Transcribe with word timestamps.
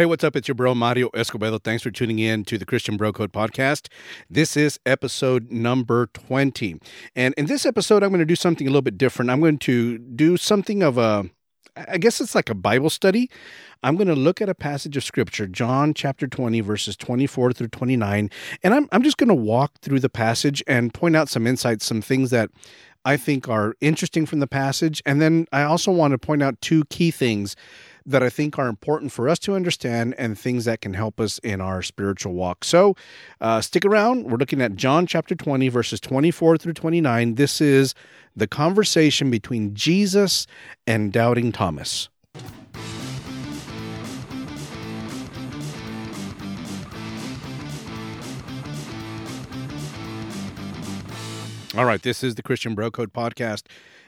Hey, 0.00 0.06
what's 0.06 0.24
up? 0.24 0.34
It's 0.34 0.48
your 0.48 0.54
bro, 0.54 0.74
Mario 0.74 1.10
Escobedo. 1.10 1.62
Thanks 1.62 1.82
for 1.82 1.90
tuning 1.90 2.18
in 2.20 2.42
to 2.46 2.56
the 2.56 2.64
Christian 2.64 2.96
Bro 2.96 3.12
Code 3.12 3.34
podcast. 3.34 3.88
This 4.30 4.56
is 4.56 4.80
episode 4.86 5.50
number 5.50 6.06
20. 6.14 6.80
And 7.14 7.34
in 7.36 7.44
this 7.44 7.66
episode, 7.66 8.02
I'm 8.02 8.08
going 8.08 8.20
to 8.20 8.24
do 8.24 8.34
something 8.34 8.66
a 8.66 8.70
little 8.70 8.80
bit 8.80 8.96
different. 8.96 9.30
I'm 9.30 9.40
going 9.40 9.58
to 9.58 9.98
do 9.98 10.38
something 10.38 10.82
of 10.82 10.96
a, 10.96 11.28
I 11.76 11.98
guess 11.98 12.18
it's 12.18 12.34
like 12.34 12.48
a 12.48 12.54
Bible 12.54 12.88
study. 12.88 13.30
I'm 13.82 13.96
going 13.96 14.08
to 14.08 14.14
look 14.14 14.40
at 14.40 14.48
a 14.48 14.54
passage 14.54 14.96
of 14.96 15.04
scripture, 15.04 15.46
John 15.46 15.92
chapter 15.92 16.26
20, 16.26 16.62
verses 16.62 16.96
24 16.96 17.52
through 17.52 17.68
29. 17.68 18.30
And 18.62 18.72
I'm, 18.72 18.88
I'm 18.92 19.02
just 19.02 19.18
going 19.18 19.28
to 19.28 19.34
walk 19.34 19.80
through 19.82 20.00
the 20.00 20.08
passage 20.08 20.62
and 20.66 20.94
point 20.94 21.14
out 21.14 21.28
some 21.28 21.46
insights, 21.46 21.84
some 21.84 22.00
things 22.00 22.30
that 22.30 22.48
I 23.04 23.18
think 23.18 23.50
are 23.50 23.74
interesting 23.82 24.24
from 24.24 24.40
the 24.40 24.46
passage. 24.46 25.02
And 25.04 25.20
then 25.20 25.46
I 25.52 25.64
also 25.64 25.92
want 25.92 26.12
to 26.12 26.18
point 26.18 26.42
out 26.42 26.58
two 26.62 26.86
key 26.86 27.10
things 27.10 27.54
that 28.06 28.22
I 28.22 28.30
think 28.30 28.58
are 28.58 28.68
important 28.68 29.12
for 29.12 29.28
us 29.28 29.38
to 29.40 29.54
understand 29.54 30.14
and 30.18 30.38
things 30.38 30.64
that 30.64 30.80
can 30.80 30.94
help 30.94 31.20
us 31.20 31.38
in 31.40 31.60
our 31.60 31.82
spiritual 31.82 32.32
walk. 32.32 32.64
So 32.64 32.94
uh, 33.40 33.60
stick 33.60 33.84
around. 33.84 34.24
We're 34.24 34.38
looking 34.38 34.60
at 34.60 34.76
John 34.76 35.06
chapter 35.06 35.34
20, 35.34 35.68
verses 35.68 36.00
24 36.00 36.58
through 36.58 36.74
29. 36.74 37.34
This 37.34 37.60
is 37.60 37.94
the 38.34 38.46
conversation 38.46 39.30
between 39.30 39.74
Jesus 39.74 40.46
and 40.86 41.12
doubting 41.12 41.52
Thomas. 41.52 42.08
All 51.76 51.84
right, 51.84 52.02
this 52.02 52.24
is 52.24 52.34
the 52.34 52.42
Christian 52.42 52.74
Bro 52.74 52.90
Code 52.90 53.12
podcast. 53.12 53.62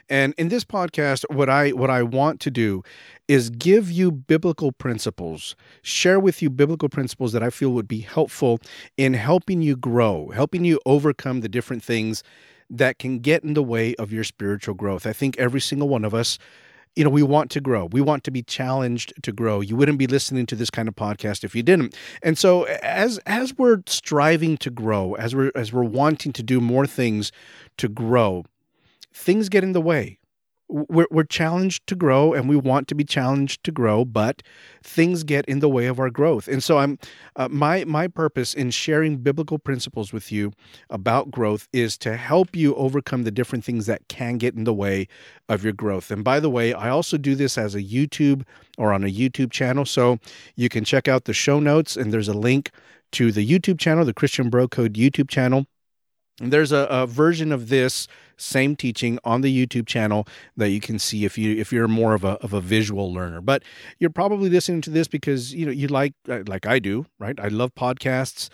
And 0.08 0.34
in 0.36 0.48
this 0.48 0.64
podcast, 0.64 1.24
what 1.32 1.48
I 1.48 1.70
what 1.70 1.88
I 1.88 2.02
want 2.02 2.40
to 2.40 2.50
do 2.50 2.82
is 3.28 3.50
give 3.50 3.90
you 3.90 4.10
biblical 4.10 4.72
principles, 4.72 5.54
share 5.82 6.20
with 6.20 6.42
you 6.42 6.50
biblical 6.50 6.88
principles 6.88 7.32
that 7.32 7.42
I 7.42 7.50
feel 7.50 7.70
would 7.70 7.88
be 7.88 8.00
helpful 8.00 8.60
in 8.96 9.14
helping 9.14 9.62
you 9.62 9.76
grow, 9.76 10.30
helping 10.30 10.64
you 10.64 10.80
overcome 10.86 11.40
the 11.40 11.48
different 11.48 11.82
things 11.82 12.22
that 12.68 12.98
can 12.98 13.18
get 13.18 13.44
in 13.44 13.54
the 13.54 13.62
way 13.62 13.94
of 13.96 14.12
your 14.12 14.24
spiritual 14.24 14.74
growth. 14.74 15.06
I 15.06 15.12
think 15.12 15.38
every 15.38 15.60
single 15.60 15.88
one 15.88 16.04
of 16.04 16.14
us 16.14 16.38
you 16.94 17.02
know 17.02 17.08
we 17.08 17.22
want 17.22 17.50
to 17.50 17.58
grow 17.58 17.86
we 17.86 18.02
want 18.02 18.22
to 18.22 18.30
be 18.30 18.42
challenged 18.42 19.14
to 19.22 19.32
grow 19.32 19.62
you 19.62 19.74
wouldn't 19.74 19.96
be 19.96 20.06
listening 20.06 20.44
to 20.44 20.54
this 20.54 20.68
kind 20.68 20.88
of 20.88 20.94
podcast 20.94 21.42
if 21.42 21.54
you 21.54 21.62
didn't 21.62 21.96
and 22.22 22.36
so 22.36 22.64
as 22.64 23.16
as 23.24 23.56
we're 23.56 23.78
striving 23.86 24.58
to 24.58 24.68
grow 24.68 25.14
as 25.14 25.34
we're 25.34 25.50
as 25.54 25.72
we're 25.72 25.82
wanting 25.82 26.34
to 26.34 26.42
do 26.42 26.60
more 26.60 26.86
things 26.86 27.32
to 27.78 27.88
grow 27.88 28.44
things 29.12 29.48
get 29.48 29.64
in 29.64 29.72
the 29.72 29.80
way. 29.80 30.18
We're, 30.72 31.06
we're 31.10 31.24
challenged 31.24 31.86
to 31.88 31.94
grow 31.94 32.32
and 32.32 32.48
we 32.48 32.56
want 32.56 32.88
to 32.88 32.94
be 32.94 33.04
challenged 33.04 33.62
to 33.64 33.72
grow, 33.72 34.04
but 34.04 34.42
things 34.82 35.22
get 35.22 35.44
in 35.46 35.60
the 35.60 35.68
way 35.68 35.86
of 35.86 36.00
our 36.00 36.10
growth. 36.10 36.48
And 36.48 36.62
so 36.62 36.78
I'm 36.78 36.98
uh, 37.36 37.48
my 37.48 37.84
my 37.84 38.08
purpose 38.08 38.54
in 38.54 38.70
sharing 38.70 39.18
biblical 39.18 39.58
principles 39.58 40.12
with 40.12 40.32
you 40.32 40.52
about 40.90 41.30
growth 41.30 41.68
is 41.72 41.98
to 41.98 42.16
help 42.16 42.56
you 42.56 42.74
overcome 42.76 43.24
the 43.24 43.30
different 43.30 43.64
things 43.64 43.86
that 43.86 44.08
can 44.08 44.38
get 44.38 44.54
in 44.54 44.64
the 44.64 44.74
way 44.74 45.08
of 45.48 45.62
your 45.62 45.72
growth. 45.74 46.10
And 46.10 46.24
by 46.24 46.40
the 46.40 46.50
way, 46.50 46.72
I 46.72 46.88
also 46.88 47.18
do 47.18 47.34
this 47.34 47.58
as 47.58 47.74
a 47.74 47.82
YouTube 47.82 48.42
or 48.78 48.92
on 48.92 49.04
a 49.04 49.12
YouTube 49.12 49.50
channel, 49.50 49.84
so 49.84 50.18
you 50.56 50.68
can 50.68 50.84
check 50.84 51.06
out 51.06 51.24
the 51.24 51.34
show 51.34 51.60
notes 51.60 51.96
and 51.96 52.12
there's 52.12 52.28
a 52.28 52.34
link 52.34 52.70
to 53.12 53.30
the 53.30 53.46
YouTube 53.46 53.78
channel, 53.78 54.04
the 54.04 54.14
Christian 54.14 54.48
Bro 54.48 54.68
Code 54.68 54.94
YouTube 54.94 55.28
channel. 55.28 55.66
There's 56.50 56.72
a, 56.72 56.86
a 56.90 57.06
version 57.06 57.52
of 57.52 57.68
this 57.68 58.08
same 58.36 58.74
teaching 58.74 59.18
on 59.24 59.42
the 59.42 59.66
YouTube 59.66 59.86
channel 59.86 60.26
that 60.56 60.70
you 60.70 60.80
can 60.80 60.98
see 60.98 61.24
if 61.24 61.38
you 61.38 61.56
if 61.56 61.72
you're 61.72 61.88
more 61.88 62.14
of 62.14 62.24
a 62.24 62.32
of 62.42 62.52
a 62.52 62.60
visual 62.60 63.12
learner. 63.12 63.40
But 63.40 63.62
you're 63.98 64.10
probably 64.10 64.50
listening 64.50 64.80
to 64.82 64.90
this 64.90 65.08
because 65.08 65.54
you 65.54 65.66
know 65.66 65.72
you 65.72 65.88
like 65.88 66.14
uh, 66.28 66.42
like 66.46 66.66
I 66.66 66.78
do, 66.78 67.06
right? 67.18 67.38
I 67.38 67.48
love 67.48 67.74
podcasts 67.74 68.48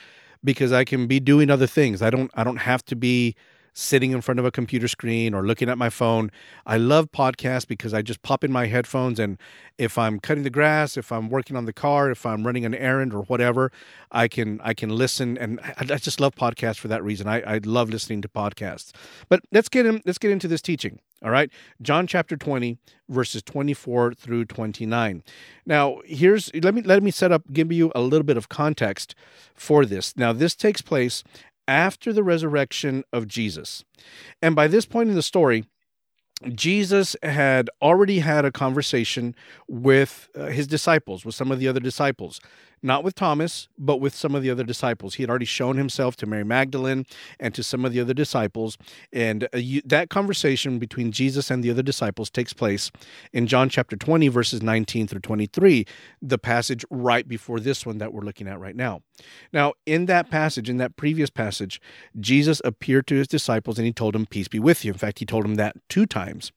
because 0.44 0.72
I 0.72 0.84
can 0.84 1.06
be 1.06 1.20
doing 1.20 1.50
other 1.50 1.66
things. 1.66 2.02
I 2.02 2.10
don't 2.10 2.30
I 2.34 2.44
don't 2.44 2.58
have 2.58 2.84
to 2.86 2.96
be 2.96 3.34
sitting 3.78 4.10
in 4.10 4.20
front 4.20 4.40
of 4.40 4.44
a 4.44 4.50
computer 4.50 4.88
screen 4.88 5.32
or 5.32 5.46
looking 5.46 5.68
at 5.68 5.78
my 5.78 5.88
phone. 5.88 6.32
I 6.66 6.78
love 6.78 7.12
podcasts 7.12 7.66
because 7.66 7.94
I 7.94 8.02
just 8.02 8.22
pop 8.22 8.42
in 8.42 8.50
my 8.50 8.66
headphones 8.66 9.20
and 9.20 9.38
if 9.78 9.96
I'm 9.96 10.18
cutting 10.18 10.42
the 10.42 10.50
grass, 10.50 10.96
if 10.96 11.12
I'm 11.12 11.28
working 11.28 11.56
on 11.56 11.64
the 11.64 11.72
car, 11.72 12.10
if 12.10 12.26
I'm 12.26 12.44
running 12.44 12.64
an 12.64 12.74
errand 12.74 13.14
or 13.14 13.22
whatever, 13.22 13.70
I 14.10 14.26
can 14.26 14.60
I 14.64 14.74
can 14.74 14.90
listen 14.90 15.38
and 15.38 15.60
I, 15.60 15.94
I 15.94 15.96
just 15.98 16.20
love 16.20 16.34
podcasts 16.34 16.78
for 16.78 16.88
that 16.88 17.04
reason. 17.04 17.28
I, 17.28 17.40
I 17.42 17.60
love 17.64 17.88
listening 17.88 18.20
to 18.22 18.28
podcasts. 18.28 18.90
But 19.28 19.42
let's 19.52 19.68
get 19.68 19.86
in 19.86 20.02
let's 20.04 20.18
get 20.18 20.32
into 20.32 20.48
this 20.48 20.60
teaching. 20.60 20.98
All 21.22 21.30
right. 21.30 21.50
John 21.82 22.06
chapter 22.06 22.36
20, 22.36 22.78
verses 23.08 23.42
24 23.42 24.14
through 24.14 24.44
29. 24.44 25.24
Now, 25.66 25.98
here's 26.04 26.54
let 26.54 26.74
me 26.74 26.82
let 26.82 27.02
me 27.02 27.10
set 27.10 27.32
up, 27.32 27.42
give 27.52 27.72
you 27.72 27.90
a 27.94 28.00
little 28.00 28.24
bit 28.24 28.36
of 28.36 28.48
context 28.48 29.16
for 29.52 29.84
this. 29.84 30.16
Now, 30.16 30.32
this 30.32 30.54
takes 30.54 30.80
place 30.80 31.24
after 31.68 32.12
the 32.12 32.24
resurrection 32.24 33.04
of 33.12 33.28
Jesus. 33.28 33.84
And 34.42 34.56
by 34.56 34.66
this 34.66 34.86
point 34.86 35.10
in 35.10 35.14
the 35.14 35.22
story, 35.22 35.64
Jesus 36.54 37.16
had 37.22 37.68
already 37.82 38.20
had 38.20 38.44
a 38.44 38.52
conversation 38.52 39.34
with 39.68 40.28
uh, 40.34 40.46
his 40.46 40.66
disciples, 40.66 41.24
with 41.24 41.34
some 41.34 41.52
of 41.52 41.58
the 41.58 41.68
other 41.68 41.80
disciples 41.80 42.40
not 42.82 43.04
with 43.04 43.14
Thomas, 43.14 43.68
but 43.78 44.00
with 44.00 44.14
some 44.14 44.34
of 44.34 44.42
the 44.42 44.50
other 44.50 44.64
disciples. 44.64 45.14
He 45.14 45.22
had 45.22 45.30
already 45.30 45.44
shown 45.44 45.76
himself 45.76 46.16
to 46.16 46.26
Mary 46.26 46.44
Magdalene 46.44 47.06
and 47.40 47.54
to 47.54 47.62
some 47.62 47.84
of 47.84 47.92
the 47.92 48.00
other 48.00 48.14
disciples. 48.14 48.78
And 49.12 49.44
uh, 49.54 49.58
you, 49.58 49.82
that 49.84 50.10
conversation 50.10 50.78
between 50.78 51.12
Jesus 51.12 51.50
and 51.50 51.62
the 51.62 51.70
other 51.70 51.82
disciples 51.82 52.30
takes 52.30 52.52
place 52.52 52.90
in 53.32 53.46
John 53.46 53.68
chapter 53.68 53.96
20, 53.96 54.28
verses 54.28 54.62
19 54.62 55.06
through 55.06 55.20
23, 55.20 55.86
the 56.22 56.38
passage 56.38 56.84
right 56.90 57.26
before 57.26 57.60
this 57.60 57.84
one 57.84 57.98
that 57.98 58.12
we're 58.12 58.22
looking 58.22 58.48
at 58.48 58.60
right 58.60 58.76
now. 58.76 59.02
Now, 59.52 59.74
in 59.86 60.06
that 60.06 60.30
passage, 60.30 60.68
in 60.68 60.76
that 60.78 60.96
previous 60.96 61.30
passage, 61.30 61.80
Jesus 62.18 62.62
appeared 62.64 63.06
to 63.08 63.16
his 63.16 63.28
disciples 63.28 63.78
and 63.78 63.86
he 63.86 63.92
told 63.92 64.14
them, 64.14 64.26
Peace 64.26 64.48
be 64.48 64.58
with 64.58 64.84
you. 64.84 64.92
In 64.92 64.98
fact, 64.98 65.18
he 65.18 65.26
told 65.26 65.44
them 65.44 65.56
that 65.56 65.76
two 65.88 66.06
times. 66.06 66.52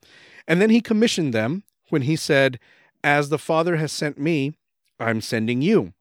And 0.47 0.61
then 0.61 0.69
he 0.69 0.81
commissioned 0.81 1.33
them 1.33 1.63
when 1.89 2.03
he 2.03 2.15
said, 2.15 2.59
As 3.03 3.29
the 3.29 3.37
Father 3.37 3.77
has 3.77 3.91
sent 3.91 4.19
me, 4.19 4.53
I'm 4.99 5.21
sending 5.21 5.61
you. 5.61 5.93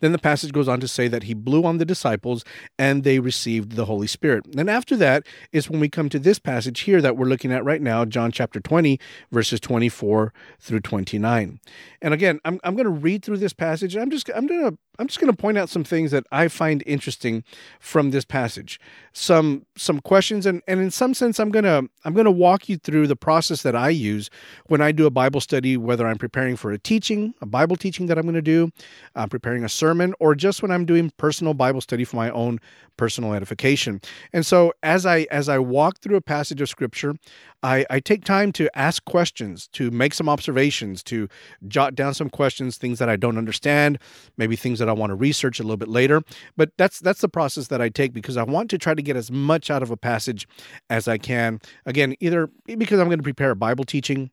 Then 0.00 0.12
the 0.12 0.18
passage 0.18 0.52
goes 0.52 0.68
on 0.68 0.80
to 0.80 0.88
say 0.88 1.08
that 1.08 1.24
he 1.24 1.34
blew 1.34 1.64
on 1.64 1.78
the 1.78 1.84
disciples 1.84 2.44
and 2.78 3.04
they 3.04 3.18
received 3.18 3.72
the 3.72 3.84
Holy 3.84 4.06
Spirit. 4.06 4.46
And 4.56 4.68
after 4.70 4.96
that 4.96 5.26
is 5.52 5.68
when 5.70 5.80
we 5.80 5.88
come 5.88 6.08
to 6.10 6.18
this 6.18 6.38
passage 6.38 6.80
here 6.80 7.00
that 7.00 7.16
we're 7.16 7.26
looking 7.26 7.52
at 7.52 7.64
right 7.64 7.82
now, 7.82 8.04
John 8.04 8.32
chapter 8.32 8.60
20, 8.60 8.98
verses 9.30 9.60
24 9.60 10.32
through 10.58 10.80
29. 10.80 11.60
And 12.00 12.14
again, 12.14 12.40
I'm, 12.44 12.60
I'm 12.64 12.74
going 12.74 12.84
to 12.84 12.90
read 12.90 13.24
through 13.24 13.38
this 13.38 13.52
passage. 13.52 13.96
I'm 13.96 14.10
just 14.10 14.30
I'm 14.34 14.46
going 14.46 14.70
to 14.70 14.78
I'm 15.00 15.06
just 15.06 15.20
going 15.20 15.30
to 15.32 15.36
point 15.36 15.58
out 15.58 15.68
some 15.68 15.84
things 15.84 16.10
that 16.10 16.24
I 16.32 16.48
find 16.48 16.82
interesting 16.84 17.44
from 17.78 18.10
this 18.10 18.24
passage. 18.24 18.80
Some 19.12 19.66
some 19.76 20.00
questions 20.00 20.46
and 20.46 20.62
and 20.66 20.80
in 20.80 20.90
some 20.90 21.14
sense 21.14 21.38
I'm 21.38 21.50
going 21.50 21.64
to 21.64 21.88
I'm 22.04 22.14
going 22.14 22.24
to 22.24 22.30
walk 22.30 22.68
you 22.68 22.76
through 22.76 23.06
the 23.06 23.16
process 23.16 23.62
that 23.62 23.76
I 23.76 23.90
use 23.90 24.30
when 24.66 24.80
I 24.80 24.92
do 24.92 25.06
a 25.06 25.10
Bible 25.10 25.40
study 25.40 25.76
whether 25.76 26.06
I'm 26.06 26.18
preparing 26.18 26.56
for 26.56 26.72
a 26.72 26.78
teaching, 26.78 27.34
a 27.40 27.46
Bible 27.46 27.76
teaching 27.76 28.06
that 28.06 28.18
I'm 28.18 28.24
going 28.24 28.34
to 28.34 28.42
do, 28.42 28.70
I'm 29.14 29.28
preparing 29.28 29.64
a 29.64 29.67
sermon 29.68 30.14
or 30.20 30.34
just 30.34 30.62
when 30.62 30.70
I'm 30.70 30.84
doing 30.84 31.10
personal 31.16 31.54
Bible 31.54 31.80
study 31.80 32.04
for 32.04 32.16
my 32.16 32.30
own 32.30 32.58
personal 32.96 33.32
edification. 33.32 34.00
And 34.32 34.44
so 34.44 34.72
as 34.82 35.06
I 35.06 35.26
as 35.30 35.48
I 35.48 35.58
walk 35.58 36.00
through 36.00 36.16
a 36.16 36.20
passage 36.20 36.60
of 36.60 36.68
scripture, 36.68 37.14
I, 37.62 37.86
I 37.90 38.00
take 38.00 38.24
time 38.24 38.52
to 38.52 38.68
ask 38.78 39.04
questions, 39.04 39.68
to 39.68 39.90
make 39.90 40.14
some 40.14 40.28
observations, 40.28 41.02
to 41.04 41.28
jot 41.66 41.94
down 41.94 42.14
some 42.14 42.30
questions, 42.30 42.76
things 42.76 42.98
that 42.98 43.08
I 43.08 43.16
don't 43.16 43.38
understand, 43.38 43.98
maybe 44.36 44.54
things 44.54 44.78
that 44.78 44.88
I 44.88 44.92
want 44.92 45.10
to 45.10 45.14
research 45.14 45.58
a 45.58 45.62
little 45.62 45.76
bit 45.76 45.88
later. 45.88 46.22
But 46.56 46.72
that's 46.76 47.00
that's 47.00 47.20
the 47.20 47.28
process 47.28 47.68
that 47.68 47.80
I 47.80 47.88
take 47.88 48.12
because 48.12 48.36
I 48.36 48.42
want 48.42 48.70
to 48.70 48.78
try 48.78 48.94
to 48.94 49.02
get 49.02 49.16
as 49.16 49.30
much 49.30 49.70
out 49.70 49.82
of 49.82 49.90
a 49.90 49.96
passage 49.96 50.46
as 50.90 51.08
I 51.08 51.18
can. 51.18 51.60
Again, 51.86 52.14
either 52.20 52.50
because 52.66 53.00
I'm 53.00 53.06
going 53.06 53.18
to 53.18 53.24
prepare 53.24 53.50
a 53.50 53.56
Bible 53.56 53.84
teaching 53.84 54.30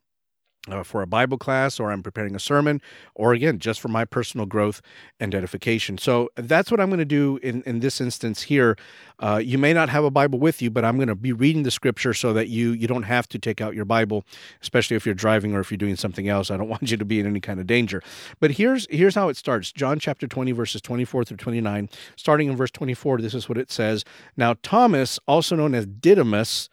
uh, 0.68 0.82
for 0.82 1.02
a 1.02 1.06
Bible 1.06 1.38
class, 1.38 1.78
or 1.78 1.90
I'm 1.90 2.02
preparing 2.02 2.34
a 2.34 2.40
sermon, 2.40 2.80
or 3.14 3.32
again, 3.32 3.58
just 3.58 3.80
for 3.80 3.88
my 3.88 4.04
personal 4.04 4.46
growth 4.46 4.82
and 5.20 5.34
edification. 5.34 5.98
So 5.98 6.30
that's 6.36 6.70
what 6.70 6.80
I'm 6.80 6.88
going 6.88 6.98
to 6.98 7.04
do 7.04 7.38
in, 7.42 7.62
in 7.62 7.80
this 7.80 8.00
instance 8.00 8.42
here. 8.42 8.76
Uh, 9.18 9.40
you 9.42 9.58
may 9.58 9.72
not 9.72 9.88
have 9.88 10.04
a 10.04 10.10
Bible 10.10 10.38
with 10.38 10.60
you, 10.60 10.70
but 10.70 10.84
I'm 10.84 10.96
going 10.96 11.08
to 11.08 11.14
be 11.14 11.32
reading 11.32 11.62
the 11.62 11.70
scripture 11.70 12.12
so 12.12 12.32
that 12.32 12.48
you 12.48 12.72
you 12.72 12.86
don't 12.86 13.04
have 13.04 13.28
to 13.28 13.38
take 13.38 13.60
out 13.60 13.74
your 13.74 13.84
Bible, 13.84 14.24
especially 14.60 14.96
if 14.96 15.06
you're 15.06 15.14
driving 15.14 15.54
or 15.54 15.60
if 15.60 15.70
you're 15.70 15.78
doing 15.78 15.96
something 15.96 16.28
else. 16.28 16.50
I 16.50 16.56
don't 16.56 16.68
want 16.76 16.90
you 16.90 16.96
to 16.96 17.04
be 17.04 17.20
in 17.20 17.26
any 17.26 17.40
kind 17.40 17.60
of 17.60 17.66
danger. 17.66 18.02
But 18.40 18.52
here's 18.52 18.86
here's 18.90 19.14
how 19.14 19.28
it 19.28 19.36
starts. 19.36 19.72
John 19.72 19.98
chapter 19.98 20.26
20 20.26 20.52
verses 20.52 20.80
24 20.82 21.24
through 21.24 21.36
29. 21.38 21.88
Starting 22.16 22.48
in 22.48 22.56
verse 22.56 22.70
24, 22.70 23.18
this 23.20 23.34
is 23.34 23.48
what 23.48 23.58
it 23.58 23.70
says. 23.70 24.04
Now 24.36 24.54
Thomas, 24.62 25.18
also 25.26 25.56
known 25.56 25.74
as 25.74 25.86
Didymus, 25.86 26.68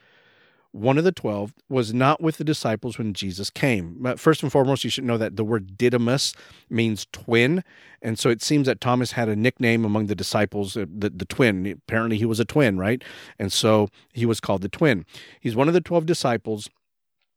one 0.73 0.97
of 0.97 1.03
the 1.03 1.11
12, 1.11 1.53
was 1.69 1.93
not 1.93 2.19
with 2.19 2.37
the 2.37 2.43
disciples 2.43 2.97
when 2.97 3.13
Jesus 3.13 3.49
came. 3.49 4.03
First 4.17 4.43
and 4.43 4.51
foremost, 4.51 4.83
you 4.83 4.89
should 4.89 5.03
know 5.03 5.19
that 5.19 5.35
the 5.35 5.43
word 5.43 5.77
Didymus 5.77 6.33
means 6.69 7.07
twin. 7.11 7.63
And 8.01 8.17
so 8.17 8.29
it 8.29 8.41
seems 8.41 8.65
that 8.65 8.81
Thomas 8.81 9.11
had 9.11 9.29
a 9.29 9.35
nickname 9.35 9.85
among 9.85 10.07
the 10.07 10.15
disciples, 10.15 10.75
uh, 10.75 10.85
the, 10.89 11.11
the 11.11 11.25
twin. 11.25 11.65
Apparently, 11.87 12.17
he 12.17 12.25
was 12.25 12.39
a 12.39 12.45
twin, 12.45 12.77
right? 12.77 13.03
And 13.37 13.53
so 13.53 13.87
he 14.13 14.25
was 14.25 14.39
called 14.39 14.63
the 14.63 14.69
twin. 14.69 15.05
He's 15.39 15.55
one 15.55 15.67
of 15.67 15.75
the 15.75 15.81
12 15.81 16.07
disciples. 16.07 16.69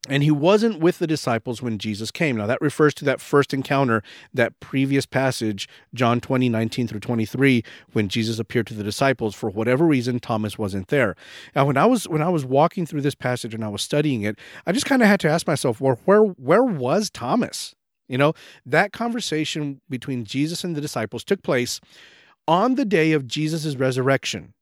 And 0.09 0.23
he 0.23 0.31
wasn't 0.31 0.81
with 0.81 0.99
the 0.99 1.07
disciples 1.07 1.63
when 1.63 1.79
Jesus 1.79 2.11
came. 2.11 2.37
Now, 2.37 2.47
that 2.47 2.61
refers 2.61 2.95
to 2.95 3.05
that 3.07 3.21
first 3.21 3.53
encounter, 3.53 4.03
that 4.33 4.59
previous 4.61 5.07
passage, 5.07 5.69
John 5.95 6.21
20, 6.21 6.49
19 6.49 6.89
through 6.89 7.01
23, 7.01 7.63
when 7.93 8.09
Jesus 8.09 8.39
appeared 8.39 8.67
to 8.69 8.75
the 8.75 8.85
disciples. 8.85 9.35
For 9.35 9.51
whatever 9.51 9.85
reason, 9.85 10.21
Thomas 10.21 10.59
wasn't 10.59 10.89
there. 10.89 11.17
Now, 11.55 11.67
when 11.67 11.77
I 11.77 11.87
was 11.87 12.09
when 12.09 12.23
I 12.23 12.29
was 12.29 12.45
walking 12.45 12.87
through 12.87 13.03
this 13.03 13.15
passage 13.15 13.55
and 13.55 13.65
I 13.65 13.69
was 13.69 13.83
studying 13.83 14.23
it, 14.23 14.39
I 14.67 14.73
just 14.73 14.87
kind 14.87 15.03
of 15.03 15.09
had 15.09 15.21
to 15.21 15.29
ask 15.29 15.47
myself, 15.47 15.81
well, 15.81 15.99
where 16.05 16.23
where 16.23 16.65
was 16.65 17.11
Thomas? 17.11 17.75
You 18.09 18.19
know, 18.19 18.35
that 18.65 18.93
conversation 18.93 19.81
between 19.91 20.25
Jesus 20.25 20.63
and 20.63 20.77
the 20.77 20.81
disciples 20.81 21.25
took 21.25 21.43
place 21.43 21.81
on 22.47 22.77
the 22.77 22.85
day 22.85 23.13
of 23.13 23.27
Jesus' 23.27 23.75
resurrection 23.75 24.55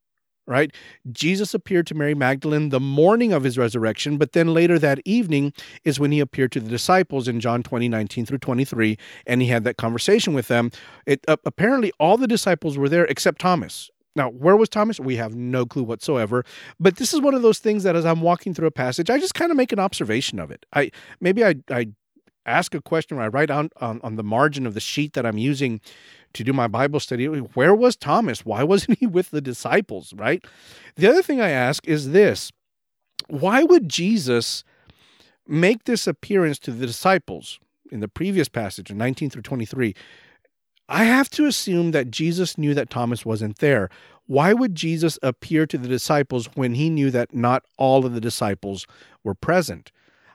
right? 0.46 0.73
Jesus 1.12 1.55
appeared 1.55 1.87
to 1.88 1.94
Mary 1.94 2.14
Magdalene 2.14 2.69
the 2.69 2.81
morning 2.81 3.32
of 3.32 3.44
his 3.44 3.56
resurrection, 3.56 4.19
but 4.19 4.32
then 4.32 4.52
later 4.52 4.79
that 4.79 5.00
evening 5.05 5.52
is 5.85 5.99
when 5.99 6.12
he 6.12 6.20
appeared 6.20 6.52
to 6.52 6.61
the 6.61 6.69
disciples 6.69 7.29
in 7.29 7.41
John 7.41 7.62
20, 7.62 7.88
19 7.88 8.26
through 8.26 8.38
23, 8.38 8.99
and 9.26 9.41
he 9.41 9.49
had 9.49 9.64
that 9.64 9.76
conversation 9.76 10.35
with 10.35 10.49
them. 10.49 10.70
It, 11.06 11.25
uh, 11.29 11.37
apparently, 11.44 11.93
all 11.99 12.17
the 12.17 12.26
disciples 12.26 12.76
were 12.76 12.88
there 12.88 13.05
except 13.06 13.41
Thomas. 13.41 13.91
Now, 14.17 14.31
where 14.31 14.56
was 14.56 14.69
Thomas? 14.69 15.00
We 15.00 15.17
have 15.17 15.35
no 15.35 15.67
clue 15.67 15.82
whatsoever. 15.82 16.44
But 16.79 16.97
this 16.97 17.12
is 17.12 17.20
one 17.20 17.35
of 17.35 17.43
those 17.43 17.58
things 17.58 17.82
that 17.82 17.97
as 17.97 18.06
I'm 18.06 18.20
walking 18.20 18.55
through 18.55 18.69
a 18.69 18.73
passage, 18.73 19.11
I 19.11 19.19
just 19.19 19.35
kind 19.35 19.50
of 19.50 19.56
make 19.56 19.73
an 19.73 19.81
observation 19.81 20.38
of 20.38 20.50
it. 20.50 20.64
I 20.73 20.93
maybe 21.20 21.44
I, 21.44 21.56
I 21.69 21.88
ask 22.47 22.75
a 22.75 22.81
question 22.81 23.19
or 23.19 23.23
I 23.23 23.29
write 23.29 23.50
on, 23.50 23.70
on, 23.81 24.00
on 24.02 24.17
the 24.17 24.23
margin 24.23 24.67
of 24.67 24.75
the 24.75 24.81
sheet 24.81 25.14
that 25.14 25.26
I'm 25.26 25.38
using 25.38 25.81
to 26.35 26.45
do 26.45 26.53
my 26.53 26.69
Bible 26.69 27.01
study. 27.01 27.27
Where 27.27 27.75
was 27.75 27.97
Thomas? 27.97 28.45
Why 28.45 28.63
wasn't 28.63 28.99
he 29.01 29.07
with 29.07 29.31
the 29.31 29.41
disciples, 29.41 30.13
right? 30.15 30.45
The 30.97 31.09
other 31.09 31.23
thing 31.23 31.41
I 31.41 31.51
ask 31.51 31.87
is 31.89 32.11
this 32.11 32.53
why 33.29 33.63
would 33.63 33.89
Jesus 33.89 34.65
make 35.47 35.85
this 35.85 36.07
appearance 36.07 36.59
to 36.61 36.71
the 36.71 36.87
disciples 36.87 37.59
in 37.91 38.01
the 38.01 38.09
previous 38.09 38.49
passage 38.49 38.91
in 38.91 38.99
19 38.99 39.31
through 39.31 39.43
23? 39.43 39.95
I 40.89 41.05
have 41.05 41.31
to 41.31 41.47
assume 41.47 41.93
that 41.93 42.11
Jesus 42.11 42.59
knew 42.59 42.75
that 42.75 42.91
Thomas 42.91 43.25
wasn't 43.25 43.59
there. 43.59 43.89
Why 44.27 44.53
would 44.53 44.75
Jesus 44.75 45.19
appear 45.23 45.67
to 45.67 45.79
the 45.79 45.89
disciples 45.89 46.49
when 46.55 46.75
he 46.75 46.91
knew 46.91 47.11
that 47.11 47.35
not 47.35 47.65
all 47.79 48.05
of 48.05 48.13
the 48.13 48.21
disciples 48.21 48.87
were 49.23 49.35
present? 49.35 49.93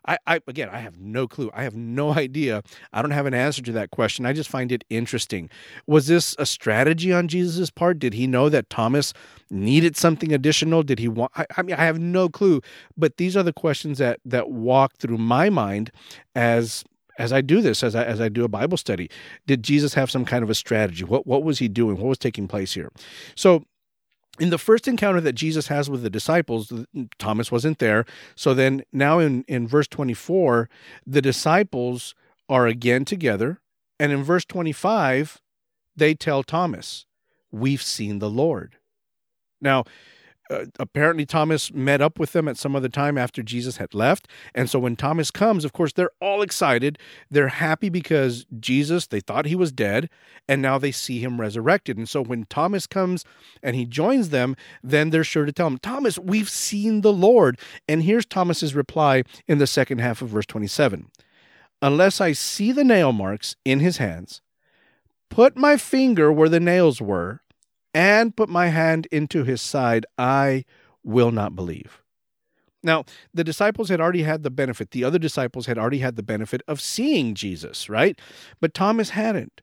I, 0.07 0.17
I 0.27 0.39
again, 0.47 0.69
I 0.69 0.79
have 0.79 0.99
no 0.99 1.27
clue. 1.27 1.51
I 1.53 1.63
have 1.63 1.75
no 1.75 2.13
idea. 2.15 2.63
I 2.93 3.01
don't 3.01 3.11
have 3.11 3.25
an 3.25 3.33
answer 3.33 3.61
to 3.63 3.71
that 3.73 3.91
question. 3.91 4.25
I 4.25 4.33
just 4.33 4.49
find 4.49 4.71
it 4.71 4.83
interesting. 4.89 5.49
Was 5.87 6.07
this 6.07 6.35
a 6.39 6.45
strategy 6.45 7.13
on 7.13 7.27
Jesus' 7.27 7.69
part? 7.69 7.99
Did 7.99 8.13
he 8.13 8.27
know 8.27 8.49
that 8.49 8.69
Thomas 8.69 9.13
needed 9.49 9.95
something 9.95 10.33
additional? 10.33 10.83
Did 10.83 10.99
he 10.99 11.07
want? 11.07 11.31
I, 11.35 11.45
I 11.57 11.61
mean, 11.61 11.75
I 11.75 11.85
have 11.85 11.99
no 11.99 12.29
clue. 12.29 12.61
But 12.97 13.17
these 13.17 13.35
are 13.35 13.43
the 13.43 13.53
questions 13.53 13.97
that 13.97 14.19
that 14.25 14.49
walk 14.49 14.95
through 14.97 15.17
my 15.17 15.49
mind 15.49 15.91
as 16.35 16.83
as 17.17 17.33
I 17.33 17.41
do 17.41 17.61
this, 17.61 17.83
as 17.83 17.95
I 17.95 18.03
as 18.05 18.21
I 18.21 18.29
do 18.29 18.43
a 18.43 18.47
Bible 18.47 18.77
study. 18.77 19.09
Did 19.45 19.63
Jesus 19.63 19.93
have 19.93 20.09
some 20.09 20.25
kind 20.25 20.43
of 20.43 20.49
a 20.49 20.55
strategy? 20.55 21.03
What 21.03 21.27
what 21.27 21.43
was 21.43 21.59
he 21.59 21.67
doing? 21.67 21.97
What 21.97 22.07
was 22.07 22.17
taking 22.17 22.47
place 22.47 22.73
here? 22.73 22.91
So 23.35 23.63
in 24.39 24.49
the 24.49 24.57
first 24.57 24.87
encounter 24.87 25.21
that 25.21 25.33
Jesus 25.33 25.67
has 25.67 25.89
with 25.89 26.01
the 26.01 26.09
disciples, 26.09 26.71
Thomas 27.17 27.51
wasn't 27.51 27.79
there. 27.79 28.05
So 28.35 28.53
then 28.53 28.83
now 28.91 29.19
in, 29.19 29.43
in 29.47 29.67
verse 29.67 29.87
24, 29.87 30.69
the 31.05 31.21
disciples 31.21 32.15
are 32.47 32.65
again 32.65 33.05
together. 33.05 33.59
And 33.99 34.11
in 34.11 34.23
verse 34.23 34.45
25, 34.45 35.41
they 35.95 36.13
tell 36.13 36.43
Thomas, 36.43 37.05
We've 37.51 37.81
seen 37.81 38.19
the 38.19 38.29
Lord. 38.29 38.77
Now, 39.59 39.83
uh, 40.49 40.65
apparently 40.79 41.25
Thomas 41.25 41.71
met 41.73 42.01
up 42.01 42.19
with 42.19 42.33
them 42.33 42.47
at 42.47 42.57
some 42.57 42.75
other 42.75 42.89
time 42.89 43.17
after 43.17 43.43
Jesus 43.43 43.77
had 43.77 43.93
left. 43.93 44.27
And 44.55 44.69
so 44.69 44.79
when 44.79 44.95
Thomas 44.95 45.31
comes, 45.31 45.63
of 45.63 45.73
course, 45.73 45.93
they're 45.93 46.11
all 46.19 46.41
excited. 46.41 46.97
They're 47.29 47.49
happy 47.49 47.89
because 47.89 48.45
Jesus, 48.59 49.07
they 49.07 49.19
thought 49.19 49.45
he 49.45 49.55
was 49.55 49.71
dead, 49.71 50.09
and 50.47 50.61
now 50.61 50.77
they 50.77 50.91
see 50.91 51.19
him 51.19 51.39
resurrected. 51.39 51.97
And 51.97 52.09
so 52.09 52.23
when 52.23 52.45
Thomas 52.45 52.87
comes 52.87 53.25
and 53.61 53.75
he 53.75 53.85
joins 53.85 54.29
them, 54.29 54.55
then 54.83 55.11
they're 55.11 55.23
sure 55.23 55.45
to 55.45 55.51
tell 55.51 55.67
him, 55.67 55.77
Thomas, 55.77 56.17
we've 56.17 56.49
seen 56.49 57.01
the 57.01 57.13
Lord. 57.13 57.59
And 57.87 58.03
here's 58.03 58.25
Thomas's 58.25 58.73
reply 58.73 59.23
in 59.47 59.59
the 59.59 59.67
second 59.67 59.99
half 59.99 60.21
of 60.21 60.29
verse 60.29 60.45
27 60.45 61.09
Unless 61.81 62.19
I 62.19 62.33
see 62.33 62.71
the 62.71 62.83
nail 62.83 63.13
marks 63.13 63.55
in 63.63 63.79
his 63.79 63.97
hands, 63.97 64.41
put 65.29 65.55
my 65.55 65.77
finger 65.77 66.31
where 66.31 66.49
the 66.49 66.59
nails 66.59 67.01
were, 67.01 67.41
and 67.93 68.35
put 68.35 68.49
my 68.49 68.67
hand 68.67 69.07
into 69.11 69.43
his 69.43 69.61
side, 69.61 70.05
I 70.17 70.65
will 71.03 71.31
not 71.31 71.55
believe. 71.55 72.01
Now, 72.81 73.03
the 73.33 73.43
disciples 73.43 73.89
had 73.89 73.99
already 73.99 74.23
had 74.23 74.43
the 74.43 74.49
benefit, 74.49 74.91
the 74.91 75.03
other 75.03 75.19
disciples 75.19 75.65
had 75.65 75.77
already 75.77 75.99
had 75.99 76.15
the 76.15 76.23
benefit 76.23 76.61
of 76.67 76.79
seeing 76.79 77.35
Jesus, 77.35 77.89
right? 77.89 78.17
But 78.61 78.73
Thomas 78.73 79.09
hadn't. 79.11 79.61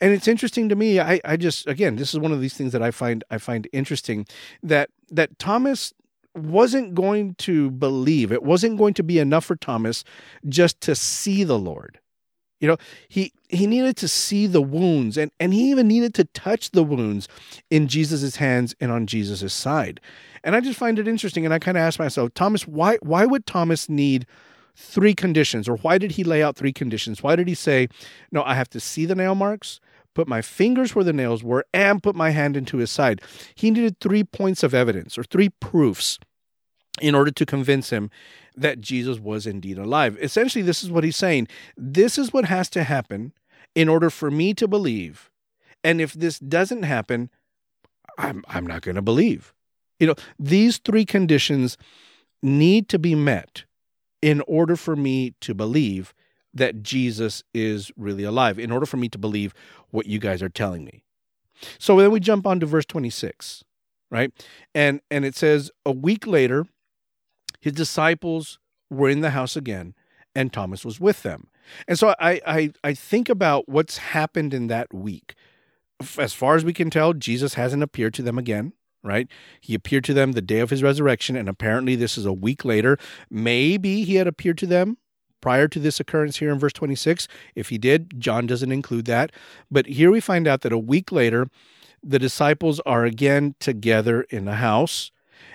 And 0.00 0.12
it's 0.12 0.28
interesting 0.28 0.68
to 0.70 0.76
me, 0.76 0.98
I, 0.98 1.20
I 1.24 1.36
just 1.36 1.66
again, 1.66 1.96
this 1.96 2.14
is 2.14 2.20
one 2.20 2.32
of 2.32 2.40
these 2.40 2.54
things 2.54 2.72
that 2.72 2.82
I 2.82 2.90
find 2.90 3.22
I 3.30 3.36
find 3.36 3.68
interesting 3.72 4.26
that 4.62 4.88
that 5.10 5.38
Thomas 5.38 5.92
wasn't 6.34 6.94
going 6.94 7.34
to 7.36 7.70
believe. 7.70 8.32
It 8.32 8.42
wasn't 8.42 8.78
going 8.78 8.94
to 8.94 9.02
be 9.02 9.18
enough 9.18 9.44
for 9.44 9.56
Thomas 9.56 10.02
just 10.48 10.80
to 10.82 10.94
see 10.94 11.44
the 11.44 11.58
Lord. 11.58 12.00
You 12.60 12.68
know, 12.68 12.76
he 13.08 13.32
he 13.48 13.66
needed 13.66 13.96
to 13.98 14.08
see 14.08 14.46
the 14.46 14.62
wounds 14.62 15.16
and, 15.16 15.30
and 15.38 15.52
he 15.52 15.70
even 15.70 15.88
needed 15.88 16.14
to 16.14 16.24
touch 16.24 16.70
the 16.70 16.84
wounds 16.84 17.28
in 17.70 17.88
Jesus' 17.88 18.36
hands 18.36 18.74
and 18.80 18.90
on 18.90 19.06
Jesus' 19.06 19.52
side. 19.52 20.00
And 20.42 20.54
I 20.54 20.60
just 20.60 20.78
find 20.78 20.98
it 20.98 21.08
interesting. 21.08 21.44
And 21.44 21.54
I 21.54 21.58
kind 21.58 21.76
of 21.76 21.82
ask 21.82 21.98
myself, 21.98 22.32
Thomas, 22.34 22.66
why 22.66 22.96
why 23.02 23.26
would 23.26 23.46
Thomas 23.46 23.88
need 23.88 24.26
three 24.76 25.14
conditions? 25.14 25.68
Or 25.68 25.76
why 25.78 25.98
did 25.98 26.12
he 26.12 26.24
lay 26.24 26.42
out 26.42 26.56
three 26.56 26.72
conditions? 26.72 27.22
Why 27.22 27.36
did 27.36 27.48
he 27.48 27.54
say, 27.54 27.88
No, 28.32 28.42
I 28.42 28.54
have 28.54 28.70
to 28.70 28.80
see 28.80 29.06
the 29.06 29.14
nail 29.14 29.34
marks, 29.34 29.80
put 30.14 30.28
my 30.28 30.42
fingers 30.42 30.94
where 30.94 31.04
the 31.04 31.12
nails 31.12 31.42
were, 31.42 31.64
and 31.72 32.02
put 32.02 32.14
my 32.16 32.30
hand 32.30 32.56
into 32.56 32.78
his 32.78 32.90
side? 32.90 33.20
He 33.54 33.70
needed 33.70 34.00
three 34.00 34.24
points 34.24 34.62
of 34.62 34.74
evidence 34.74 35.18
or 35.18 35.24
three 35.24 35.48
proofs 35.48 36.18
in 37.00 37.14
order 37.14 37.30
to 37.30 37.46
convince 37.46 37.90
him 37.90 38.10
that 38.56 38.80
Jesus 38.80 39.18
was 39.18 39.46
indeed 39.46 39.78
alive. 39.78 40.16
Essentially, 40.20 40.62
this 40.62 40.84
is 40.84 40.90
what 40.90 41.04
he's 41.04 41.16
saying. 41.16 41.48
This 41.76 42.18
is 42.18 42.32
what 42.32 42.44
has 42.44 42.68
to 42.70 42.84
happen 42.84 43.32
in 43.74 43.88
order 43.88 44.10
for 44.10 44.30
me 44.30 44.54
to 44.54 44.68
believe. 44.68 45.30
And 45.82 46.00
if 46.00 46.12
this 46.12 46.38
doesn't 46.38 46.84
happen, 46.84 47.30
I'm, 48.16 48.44
I'm 48.48 48.66
not 48.66 48.82
going 48.82 48.94
to 48.94 49.02
believe. 49.02 49.52
You 49.98 50.06
know, 50.08 50.14
these 50.38 50.78
three 50.78 51.04
conditions 51.04 51.76
need 52.42 52.88
to 52.90 52.98
be 52.98 53.14
met 53.14 53.64
in 54.22 54.40
order 54.42 54.76
for 54.76 54.96
me 54.96 55.34
to 55.40 55.54
believe 55.54 56.14
that 56.52 56.82
Jesus 56.82 57.42
is 57.52 57.90
really 57.96 58.22
alive, 58.22 58.58
in 58.58 58.70
order 58.70 58.86
for 58.86 58.96
me 58.96 59.08
to 59.08 59.18
believe 59.18 59.52
what 59.90 60.06
you 60.06 60.18
guys 60.18 60.42
are 60.42 60.48
telling 60.48 60.84
me. 60.84 61.02
So 61.78 61.96
then 61.98 62.10
we 62.10 62.20
jump 62.20 62.46
on 62.46 62.60
to 62.60 62.66
verse 62.66 62.84
26, 62.84 63.64
right? 64.10 64.32
And 64.74 65.00
and 65.10 65.24
it 65.24 65.34
says 65.34 65.70
a 65.84 65.92
week 65.92 66.26
later 66.26 66.66
his 67.64 67.72
disciples 67.72 68.58
were 68.90 69.08
in 69.08 69.22
the 69.22 69.30
house 69.30 69.56
again, 69.56 69.94
and 70.34 70.52
Thomas 70.52 70.84
was 70.84 71.00
with 71.00 71.22
them. 71.22 71.48
And 71.88 71.98
so 71.98 72.14
I, 72.20 72.38
I, 72.46 72.72
I 72.84 72.92
think 72.92 73.30
about 73.30 73.70
what's 73.70 73.96
happened 73.96 74.52
in 74.52 74.66
that 74.66 74.92
week. 74.92 75.34
As 76.18 76.34
far 76.34 76.56
as 76.56 76.64
we 76.66 76.74
can 76.74 76.90
tell, 76.90 77.14
Jesus 77.14 77.54
hasn't 77.54 77.82
appeared 77.82 78.12
to 78.14 78.22
them 78.22 78.36
again, 78.36 78.74
right? 79.02 79.28
He 79.62 79.74
appeared 79.74 80.04
to 80.04 80.12
them 80.12 80.32
the 80.32 80.42
day 80.42 80.60
of 80.60 80.68
his 80.68 80.82
resurrection, 80.82 81.36
and 81.36 81.48
apparently 81.48 81.96
this 81.96 82.18
is 82.18 82.26
a 82.26 82.34
week 82.34 82.66
later. 82.66 82.98
Maybe 83.30 84.04
he 84.04 84.16
had 84.16 84.26
appeared 84.26 84.58
to 84.58 84.66
them 84.66 84.98
prior 85.40 85.66
to 85.68 85.80
this 85.80 85.98
occurrence 85.98 86.36
here 86.36 86.52
in 86.52 86.58
verse 86.58 86.74
26. 86.74 87.28
If 87.54 87.70
he 87.70 87.78
did, 87.78 88.20
John 88.20 88.46
doesn't 88.46 88.72
include 88.72 89.06
that. 89.06 89.32
But 89.70 89.86
here 89.86 90.10
we 90.10 90.20
find 90.20 90.46
out 90.46 90.60
that 90.60 90.72
a 90.74 90.76
week 90.76 91.10
later, 91.10 91.48
the 92.02 92.18
disciples 92.18 92.78
are 92.80 93.06
again 93.06 93.54
together 93.58 94.26
in 94.28 94.44
the 94.44 94.56
house 94.56 95.12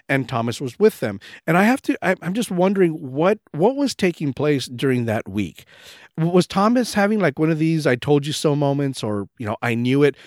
and 0.10 0.28
Thomas 0.28 0.60
was 0.60 0.78
with 0.80 1.00
them. 1.00 1.20
And 1.48 1.56
I 1.56 1.64
have 1.64 1.82
to, 1.84 1.98
I, 2.06 2.16
am 2.22 2.34
just 2.34 2.52
wondering 2.52 2.94
what 2.94 3.40
what 3.52 3.76
was 3.76 3.96
taking 3.96 4.34
place 4.34 4.66
during 4.66 5.06
that 5.06 5.30
week. 5.30 5.66
Was 6.18 6.48
Thomas 6.48 6.96
having 6.96 7.20
like 7.20 7.40
one 7.40 7.52
of 7.52 7.60
these 7.60 7.88
"I 7.88 7.96
told 7.96 8.26
you 8.26 8.34
so" 8.34 8.56
moments, 8.56 9.04
or 9.04 9.30
you 9.38 9.46
know, 9.46 9.56
I 9.62 9.76
knew 9.76 10.04
it? 10.04 10.18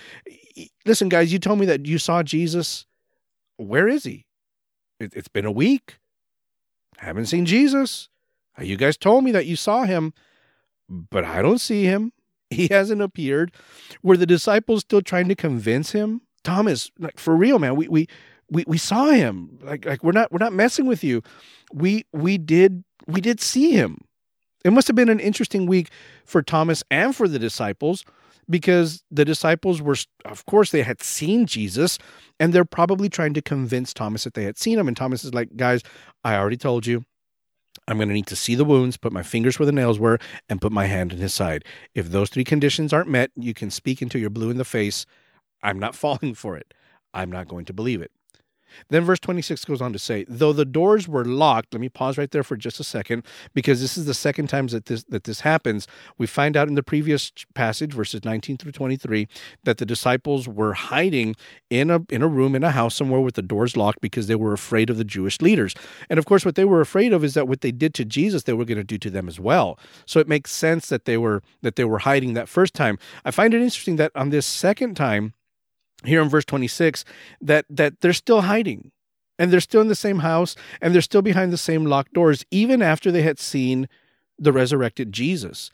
Listen, 0.86 1.08
guys, 1.08 1.32
you 1.32 1.38
told 1.38 1.58
me 1.58 1.66
that 1.66 1.84
you 1.84 1.98
saw 1.98 2.22
Jesus. 2.22 2.86
Where 3.56 3.88
is 3.88 4.04
he? 4.04 4.26
It, 4.98 5.12
it's 5.14 5.28
been 5.28 5.44
a 5.44 5.52
week. 5.52 5.98
I 7.00 7.04
haven't 7.04 7.26
seen 7.26 7.44
Jesus. 7.44 8.08
Uh, 8.58 8.62
you 8.62 8.76
guys 8.76 8.96
told 8.96 9.24
me 9.24 9.32
that 9.32 9.46
you 9.46 9.56
saw 9.56 9.84
him, 9.84 10.14
but 10.88 11.24
I 11.24 11.42
don't 11.42 11.60
see 11.60 11.84
him. 11.84 12.12
He 12.52 12.68
hasn't 12.68 13.00
appeared. 13.00 13.50
Were 14.02 14.18
the 14.18 14.26
disciples 14.26 14.80
still 14.82 15.00
trying 15.00 15.26
to 15.28 15.34
convince 15.34 15.92
him? 15.92 16.20
Thomas, 16.44 16.90
like 16.98 17.18
for 17.18 17.34
real, 17.34 17.58
man, 17.58 17.76
we 17.76 17.88
we 17.88 18.08
we 18.50 18.64
we 18.66 18.78
saw 18.78 19.11
him. 19.11 19.58
Like 19.62 19.84
like 19.84 20.02
we're 20.02 20.12
not 20.12 20.32
we're 20.32 20.38
not 20.38 20.52
messing 20.52 20.87
with 20.87 21.02
you. 21.02 21.22
We 21.72 22.04
we 22.12 22.38
did 22.38 22.84
we 23.06 23.20
did 23.20 23.40
see 23.40 23.72
him. 23.72 23.99
It 24.64 24.72
must 24.72 24.87
have 24.87 24.96
been 24.96 25.08
an 25.08 25.20
interesting 25.20 25.66
week 25.66 25.90
for 26.25 26.42
Thomas 26.42 26.84
and 26.90 27.14
for 27.14 27.26
the 27.26 27.38
disciples 27.38 28.04
because 28.49 29.02
the 29.11 29.25
disciples 29.25 29.80
were 29.80 29.96
of 30.25 30.46
course 30.46 30.70
they 30.70 30.82
had 30.82 31.02
seen 31.02 31.46
Jesus 31.46 31.99
and 32.38 32.52
they're 32.52 32.64
probably 32.64 33.08
trying 33.08 33.34
to 33.34 33.42
convince 33.42 33.92
Thomas 33.92 34.25
that 34.25 34.34
they 34.34 34.44
had 34.44 34.58
seen 34.58 34.78
him 34.78 34.88
and 34.88 34.96
Thomas 34.96 35.25
is 35.25 35.34
like, 35.34 35.56
"Guys, 35.56 35.82
I 36.25 36.37
already 36.37 36.56
told 36.56 36.87
you. 36.87 37.04
I'm 37.88 37.96
going 37.96 38.08
to 38.08 38.14
need 38.14 38.26
to 38.28 38.37
see 38.37 38.54
the 38.54 38.64
wounds, 38.64 38.96
put 38.96 39.12
my 39.12 39.22
fingers 39.22 39.58
where 39.58 39.66
the 39.66 39.72
nails 39.72 39.99
were, 39.99 40.18
and 40.49 40.61
put 40.61 40.72
my 40.72 40.87
hand 40.87 41.12
in 41.12 41.18
his 41.18 41.34
side. 41.34 41.64
If 41.94 42.11
those 42.11 42.30
three 42.30 42.44
conditions 42.44 42.92
aren't 42.92 43.08
met, 43.08 43.30
you 43.34 43.54
can 43.54 43.70
speak 43.70 44.00
until 44.02 44.20
you're 44.20 44.30
blue 44.30 44.50
in 44.50 44.58
the 44.58 44.64
face. 44.64 45.04
I'm 45.62 45.78
not 45.78 45.94
falling 46.04 46.34
for 46.34 46.56
it. 46.56 46.75
I'm 47.14 47.30
not 47.30 47.49
going 47.49 47.64
to 47.66 47.72
believe 47.72 48.00
it. 48.00 48.12
Then 48.88 49.04
verse 49.04 49.20
26 49.20 49.64
goes 49.64 49.80
on 49.80 49.92
to 49.92 49.98
say, 49.98 50.24
though 50.28 50.52
the 50.52 50.64
doors 50.64 51.08
were 51.08 51.24
locked, 51.24 51.74
let 51.74 51.80
me 51.80 51.88
pause 51.88 52.18
right 52.18 52.30
there 52.30 52.42
for 52.42 52.56
just 52.56 52.80
a 52.80 52.84
second, 52.84 53.24
because 53.54 53.80
this 53.80 53.96
is 53.96 54.06
the 54.06 54.14
second 54.14 54.48
time 54.48 54.66
that 54.68 54.86
this 54.86 55.04
that 55.04 55.24
this 55.24 55.40
happens. 55.40 55.86
We 56.18 56.26
find 56.26 56.56
out 56.56 56.68
in 56.68 56.74
the 56.74 56.82
previous 56.82 57.32
passage, 57.54 57.92
verses 57.92 58.24
19 58.24 58.56
through 58.56 58.72
23, 58.72 59.28
that 59.64 59.78
the 59.78 59.86
disciples 59.86 60.48
were 60.48 60.74
hiding 60.74 61.34
in 61.70 61.90
a 61.90 62.00
in 62.10 62.22
a 62.22 62.28
room 62.28 62.54
in 62.54 62.64
a 62.64 62.70
house 62.70 62.94
somewhere 62.94 63.20
with 63.20 63.34
the 63.34 63.42
doors 63.42 63.76
locked 63.76 64.00
because 64.00 64.26
they 64.26 64.34
were 64.34 64.52
afraid 64.52 64.90
of 64.90 64.96
the 64.96 65.04
Jewish 65.04 65.40
leaders. 65.40 65.74
And 66.08 66.18
of 66.18 66.26
course, 66.26 66.44
what 66.44 66.54
they 66.54 66.64
were 66.64 66.80
afraid 66.80 67.12
of 67.12 67.24
is 67.24 67.34
that 67.34 67.48
what 67.48 67.60
they 67.60 67.72
did 67.72 67.94
to 67.94 68.04
Jesus, 68.04 68.44
they 68.44 68.52
were 68.52 68.64
going 68.64 68.78
to 68.78 68.84
do 68.84 68.98
to 68.98 69.10
them 69.10 69.28
as 69.28 69.38
well. 69.38 69.78
So 70.06 70.20
it 70.20 70.28
makes 70.28 70.52
sense 70.52 70.88
that 70.88 71.04
they 71.04 71.16
were 71.16 71.42
that 71.62 71.76
they 71.76 71.84
were 71.84 71.98
hiding 71.98 72.34
that 72.34 72.48
first 72.48 72.74
time. 72.74 72.98
I 73.24 73.30
find 73.30 73.54
it 73.54 73.62
interesting 73.62 73.96
that 73.96 74.12
on 74.14 74.30
this 74.30 74.46
second 74.46 74.96
time, 74.96 75.34
here 76.04 76.23
in 76.23 76.28
verse 76.28 76.44
26 76.44 77.04
that 77.40 77.64
that 77.68 78.00
they're 78.00 78.12
still 78.12 78.42
hiding 78.42 78.90
and 79.38 79.52
they're 79.52 79.61
still 79.61 79.80
in 79.80 79.88
the 79.88 79.94
same 79.94 80.21
house 80.21 80.54
and 80.80 80.94
they're 80.94 81.02
still 81.02 81.23
behind 81.23 81.52
the 81.52 81.59
same 81.59 81.85
locked 81.85 82.12
doors 82.12 82.44
even 82.50 82.82
after 82.82 83.11
they 83.11 83.23
had 83.23 83.38
seen 83.38 83.88
the 84.38 84.52
resurrected 84.52 85.12
Jesus. 85.12 85.71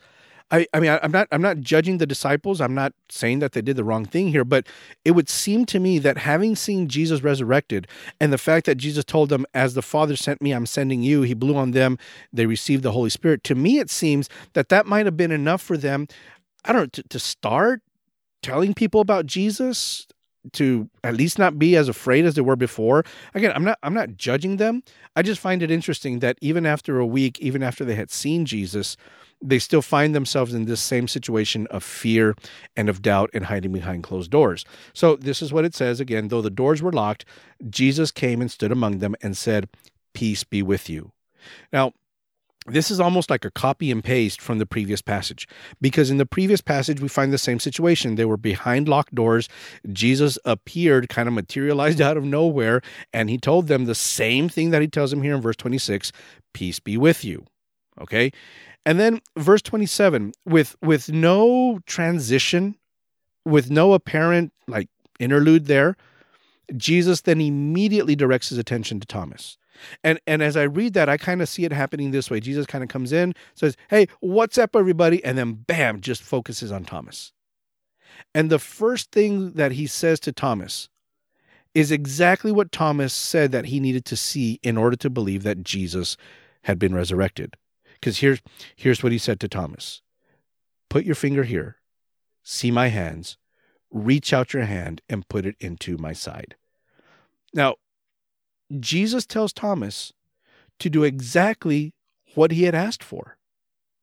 I, 0.51 0.65
I 0.73 0.79
mean 0.79 0.89
I, 0.89 0.99
I'm 1.03 1.11
not 1.11 1.27
I'm 1.31 1.41
not 1.41 1.59
judging 1.59 1.97
the 1.97 2.07
disciples. 2.07 2.59
I'm 2.59 2.73
not 2.73 2.93
saying 3.09 3.39
that 3.39 3.51
they 3.51 3.61
did 3.61 3.75
the 3.75 3.83
wrong 3.83 4.05
thing 4.05 4.29
here, 4.29 4.43
but 4.43 4.65
it 5.05 5.11
would 5.11 5.29
seem 5.29 5.65
to 5.67 5.79
me 5.79 5.99
that 5.99 6.17
having 6.17 6.55
seen 6.55 6.87
Jesus 6.87 7.21
resurrected 7.21 7.87
and 8.19 8.33
the 8.33 8.37
fact 8.37 8.65
that 8.65 8.75
Jesus 8.75 9.05
told 9.05 9.29
them, 9.29 9.45
As 9.53 9.73
the 9.73 9.81
Father 9.81 10.15
sent 10.15 10.41
me, 10.41 10.51
I'm 10.51 10.65
sending 10.65 11.03
you, 11.03 11.21
he 11.21 11.33
blew 11.33 11.55
on 11.55 11.71
them, 11.71 11.97
they 12.33 12.45
received 12.45 12.83
the 12.83 12.91
Holy 12.91 13.09
Spirit. 13.09 13.43
To 13.45 13.55
me, 13.55 13.79
it 13.79 13.89
seems 13.89 14.29
that 14.53 14.69
that 14.69 14.85
might 14.85 15.05
have 15.05 15.17
been 15.17 15.31
enough 15.31 15.61
for 15.61 15.77
them, 15.77 16.07
I 16.65 16.73
don't 16.73 16.81
know, 16.81 16.87
to, 16.87 17.03
to 17.03 17.19
start 17.19 17.81
telling 18.41 18.73
people 18.73 19.01
about 19.01 19.25
Jesus 19.25 20.07
to 20.53 20.89
at 21.03 21.15
least 21.15 21.37
not 21.37 21.59
be 21.59 21.75
as 21.75 21.89
afraid 21.89 22.25
as 22.25 22.35
they 22.35 22.41
were 22.41 22.55
before. 22.55 23.03
Again, 23.33 23.51
I'm 23.53 23.63
not 23.63 23.77
I'm 23.83 23.93
not 23.93 24.17
judging 24.17 24.57
them. 24.57 24.83
I 25.15 25.21
just 25.21 25.41
find 25.41 25.61
it 25.61 25.71
interesting 25.71 26.19
that 26.19 26.37
even 26.41 26.65
after 26.65 26.99
a 26.99 27.05
week, 27.05 27.39
even 27.39 27.63
after 27.63 27.83
they 27.83 27.95
had 27.95 28.11
seen 28.11 28.45
Jesus, 28.45 28.95
they 29.41 29.59
still 29.59 29.81
find 29.81 30.13
themselves 30.13 30.53
in 30.53 30.65
this 30.65 30.81
same 30.81 31.07
situation 31.07 31.67
of 31.67 31.83
fear 31.83 32.35
and 32.75 32.89
of 32.89 33.01
doubt 33.01 33.29
and 33.33 33.45
hiding 33.45 33.71
behind 33.71 34.03
closed 34.03 34.31
doors. 34.31 34.65
So 34.93 35.15
this 35.15 35.41
is 35.41 35.53
what 35.53 35.65
it 35.65 35.75
says 35.75 35.99
again, 35.99 36.27
though 36.27 36.41
the 36.41 36.49
doors 36.49 36.81
were 36.81 36.91
locked, 36.91 37.25
Jesus 37.69 38.11
came 38.11 38.41
and 38.41 38.51
stood 38.51 38.71
among 38.71 38.99
them 38.99 39.15
and 39.21 39.37
said, 39.37 39.69
"Peace 40.13 40.43
be 40.43 40.61
with 40.61 40.89
you." 40.89 41.11
Now, 41.71 41.93
this 42.71 42.91
is 42.91 42.99
almost 42.99 43.29
like 43.29 43.45
a 43.45 43.51
copy 43.51 43.91
and 43.91 44.03
paste 44.03 44.41
from 44.41 44.59
the 44.59 44.65
previous 44.65 45.01
passage 45.01 45.47
because 45.81 46.09
in 46.09 46.17
the 46.17 46.25
previous 46.25 46.61
passage 46.61 46.99
we 47.01 47.07
find 47.07 47.33
the 47.33 47.37
same 47.37 47.59
situation. 47.59 48.15
They 48.15 48.25
were 48.25 48.37
behind 48.37 48.87
locked 48.87 49.15
doors. 49.15 49.49
Jesus 49.91 50.37
appeared 50.45 51.09
kind 51.09 51.27
of 51.27 51.33
materialized 51.33 52.01
out 52.07 52.17
of 52.17 52.23
nowhere 52.23 52.81
and 53.13 53.29
he 53.29 53.37
told 53.37 53.67
them 53.67 53.85
the 53.85 53.95
same 53.95 54.49
thing 54.49 54.69
that 54.71 54.81
he 54.81 54.87
tells 54.87 55.11
them 55.11 55.23
here 55.23 55.35
in 55.35 55.41
verse 55.41 55.57
26 55.57 56.11
peace 56.53 56.79
be 56.79 56.97
with 56.97 57.23
you. 57.23 57.45
Okay? 57.99 58.31
And 58.85 58.99
then 58.99 59.21
verse 59.37 59.61
27 59.61 60.33
with 60.45 60.75
with 60.81 61.09
no 61.09 61.79
transition 61.85 62.75
with 63.45 63.69
no 63.69 63.93
apparent 63.93 64.53
like 64.67 64.89
interlude 65.19 65.65
there 65.65 65.95
jesus 66.77 67.21
then 67.21 67.41
immediately 67.41 68.15
directs 68.15 68.49
his 68.49 68.57
attention 68.57 68.99
to 68.99 69.07
thomas 69.07 69.57
and 70.03 70.19
and 70.27 70.41
as 70.41 70.57
I 70.57 70.63
read 70.63 70.93
that, 70.93 71.09
I 71.09 71.17
kind 71.17 71.41
of 71.41 71.49
see 71.49 71.65
it 71.65 71.73
happening 71.73 72.11
this 72.11 72.29
way. 72.29 72.39
Jesus 72.39 72.65
kind 72.65 72.83
of 72.83 72.89
comes 72.89 73.11
in, 73.11 73.33
says, 73.55 73.75
"Hey, 73.89 74.07
what's 74.19 74.57
up, 74.57 74.75
everybody?" 74.75 75.23
And 75.23 75.37
then 75.37 75.53
bam, 75.53 76.01
just 76.01 76.23
focuses 76.23 76.71
on 76.71 76.83
Thomas. 76.83 77.31
And 78.33 78.49
the 78.49 78.59
first 78.59 79.11
thing 79.11 79.53
that 79.53 79.73
he 79.73 79.87
says 79.87 80.19
to 80.21 80.31
Thomas 80.31 80.89
is 81.73 81.91
exactly 81.91 82.51
what 82.51 82.71
Thomas 82.71 83.13
said 83.13 83.51
that 83.51 83.65
he 83.65 83.79
needed 83.79 84.05
to 84.05 84.15
see 84.15 84.59
in 84.63 84.77
order 84.77 84.95
to 84.97 85.09
believe 85.09 85.43
that 85.43 85.63
Jesus 85.63 86.17
had 86.63 86.79
been 86.79 86.95
resurrected. 86.95 87.55
Because 87.93 88.19
here's 88.19 88.41
here's 88.75 89.03
what 89.03 89.11
he 89.11 89.17
said 89.17 89.39
to 89.41 89.47
Thomas. 89.47 90.01
Put 90.89 91.05
your 91.05 91.15
finger 91.15 91.43
here, 91.43 91.77
see 92.43 92.71
my 92.71 92.87
hands, 92.87 93.37
reach 93.91 94.33
out 94.33 94.53
your 94.53 94.65
hand 94.65 95.01
and 95.09 95.27
put 95.27 95.45
it 95.45 95.55
into 95.59 95.97
my 95.97 96.13
side. 96.13 96.55
Now, 97.53 97.75
Jesus 98.79 99.25
tells 99.25 99.53
Thomas 99.53 100.13
to 100.79 100.89
do 100.89 101.03
exactly 101.03 101.93
what 102.35 102.51
he 102.51 102.63
had 102.63 102.75
asked 102.75 103.03
for. 103.03 103.37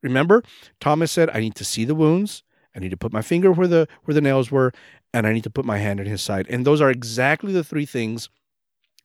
Remember, 0.02 0.42
Thomas 0.80 1.12
said, 1.12 1.30
I 1.30 1.40
need 1.40 1.54
to 1.56 1.64
see 1.64 1.84
the 1.84 1.94
wounds, 1.94 2.42
I 2.74 2.78
need 2.78 2.90
to 2.90 2.96
put 2.96 3.12
my 3.12 3.22
finger 3.22 3.50
where 3.50 3.66
the 3.66 3.88
where 4.04 4.14
the 4.14 4.20
nails 4.20 4.50
were, 4.50 4.72
and 5.14 5.26
I 5.26 5.32
need 5.32 5.44
to 5.44 5.50
put 5.50 5.64
my 5.64 5.78
hand 5.78 5.98
in 5.98 6.06
his 6.06 6.20
side. 6.20 6.46
And 6.50 6.66
those 6.66 6.80
are 6.80 6.90
exactly 6.90 7.52
the 7.52 7.64
three 7.64 7.86
things 7.86 8.28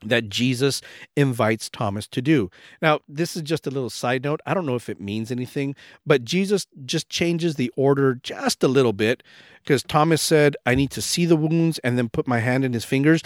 that 0.04 0.30
Jesus 0.30 0.82
invites 1.16 1.70
Thomas 1.70 2.08
to 2.08 2.22
do. 2.22 2.50
Now, 2.82 3.00
this 3.08 3.36
is 3.36 3.44
just 3.44 3.68
a 3.68 3.72
little 3.72 3.90
side 3.90 4.24
note. 4.24 4.42
I 4.46 4.54
don't 4.54 4.66
know 4.66 4.76
if 4.76 4.90
it 4.90 5.00
means 5.00 5.32
anything, 5.32 5.76
but 6.06 6.26
Jesus 6.26 6.68
just 6.86 7.08
changes 7.08 7.56
the 7.56 7.72
order 7.78 8.16
just 8.16 8.64
a 8.64 8.68
little 8.68 8.94
bit 8.94 9.24
because 9.64 9.84
Thomas 9.84 10.22
said, 10.22 10.56
I 10.66 10.76
need 10.76 10.92
to 10.92 11.02
see 11.02 11.26
the 11.26 11.36
wounds 11.36 11.80
and 11.80 11.98
then 11.98 12.10
put 12.10 12.28
my 12.28 12.40
hand 12.40 12.66
in 12.66 12.74
his 12.74 12.86
fingers 12.86 13.22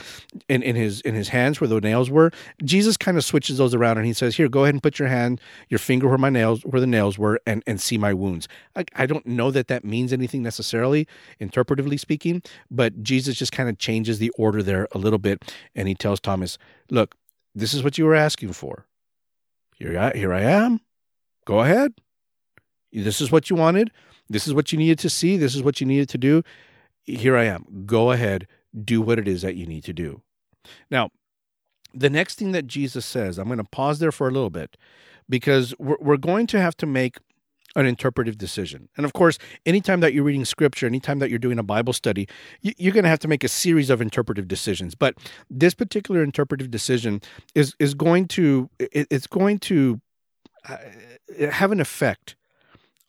in, 0.49 0.61
in 0.61 0.75
his 0.75 1.01
in 1.01 1.15
his 1.15 1.29
hands 1.29 1.59
where 1.59 1.67
the 1.67 1.81
nails 1.81 2.09
were. 2.09 2.31
Jesus 2.63 2.97
kind 2.97 3.17
of 3.17 3.23
switches 3.23 3.57
those 3.57 3.73
around 3.73 3.97
and 3.97 4.05
he 4.05 4.13
says, 4.13 4.35
Here, 4.35 4.49
go 4.49 4.63
ahead 4.63 4.75
and 4.75 4.83
put 4.83 4.99
your 4.99 5.07
hand, 5.07 5.41
your 5.69 5.79
finger 5.79 6.07
where 6.07 6.17
my 6.17 6.29
nails 6.29 6.61
where 6.61 6.79
the 6.79 6.87
nails 6.87 7.17
were 7.17 7.39
and, 7.45 7.63
and 7.65 7.79
see 7.79 7.97
my 7.97 8.13
wounds. 8.13 8.47
I, 8.75 8.85
I 8.95 9.05
don't 9.05 9.25
know 9.25 9.51
that 9.51 9.67
that 9.67 9.83
means 9.83 10.13
anything 10.13 10.43
necessarily, 10.43 11.07
interpretively 11.39 11.99
speaking, 11.99 12.41
but 12.69 13.01
Jesus 13.03 13.37
just 13.37 13.51
kind 13.51 13.69
of 13.69 13.77
changes 13.77 14.19
the 14.19 14.31
order 14.31 14.61
there 14.61 14.87
a 14.91 14.97
little 14.97 15.19
bit 15.19 15.43
and 15.73 15.87
he 15.87 15.95
tells 15.95 16.19
Thomas, 16.19 16.57
Look, 16.89 17.15
this 17.53 17.73
is 17.73 17.83
what 17.83 17.97
you 17.97 18.05
were 18.05 18.15
asking 18.15 18.53
for. 18.53 18.85
Here 19.75 19.97
I, 19.97 20.17
here 20.17 20.33
I 20.33 20.41
am. 20.41 20.81
Go 21.45 21.59
ahead. 21.59 21.93
This 22.91 23.21
is 23.21 23.31
what 23.31 23.49
you 23.49 23.55
wanted. 23.55 23.91
This 24.29 24.47
is 24.47 24.53
what 24.53 24.71
you 24.71 24.77
needed 24.77 24.99
to 24.99 25.09
see. 25.09 25.37
This 25.37 25.55
is 25.55 25.63
what 25.63 25.79
you 25.79 25.87
needed 25.87 26.09
to 26.09 26.17
do. 26.17 26.43
Here 27.03 27.37
I 27.37 27.45
am. 27.45 27.83
Go 27.85 28.11
ahead. 28.11 28.47
Do 28.83 29.01
what 29.01 29.19
it 29.19 29.27
is 29.27 29.41
that 29.43 29.55
you 29.55 29.65
need 29.65 29.83
to 29.85 29.93
do. 29.93 30.21
Now, 30.89 31.11
the 31.93 32.09
next 32.09 32.35
thing 32.35 32.51
that 32.51 32.67
Jesus 32.67 33.05
says, 33.05 33.37
I'm 33.37 33.45
going 33.45 33.57
to 33.57 33.63
pause 33.63 33.99
there 33.99 34.11
for 34.11 34.27
a 34.27 34.31
little 34.31 34.49
bit 34.49 34.77
because 35.29 35.73
we're, 35.79 36.17
going 36.17 36.47
to 36.47 36.59
have 36.59 36.75
to 36.77 36.85
make 36.85 37.17
an 37.75 37.85
interpretive 37.85 38.37
decision. 38.37 38.89
And 38.97 39.05
of 39.05 39.13
course, 39.13 39.37
anytime 39.65 39.99
that 40.01 40.13
you're 40.13 40.23
reading 40.23 40.45
scripture, 40.45 40.85
anytime 40.85 41.19
that 41.19 41.29
you're 41.29 41.39
doing 41.39 41.59
a 41.59 41.63
Bible 41.63 41.93
study, 41.93 42.27
you're 42.61 42.93
going 42.93 43.03
to 43.03 43.09
have 43.09 43.19
to 43.19 43.27
make 43.27 43.43
a 43.43 43.47
series 43.47 43.89
of 43.89 44.01
interpretive 44.01 44.47
decisions. 44.47 44.95
But 44.95 45.15
this 45.49 45.73
particular 45.73 46.23
interpretive 46.23 46.71
decision 46.71 47.21
is 47.53 47.75
is 47.79 47.93
going 47.93 48.27
to 48.29 48.69
it's 48.79 49.27
going 49.27 49.59
to 49.59 49.99
uh, 50.67 50.77
have 51.51 51.71
an 51.71 51.79
effect 51.79 52.35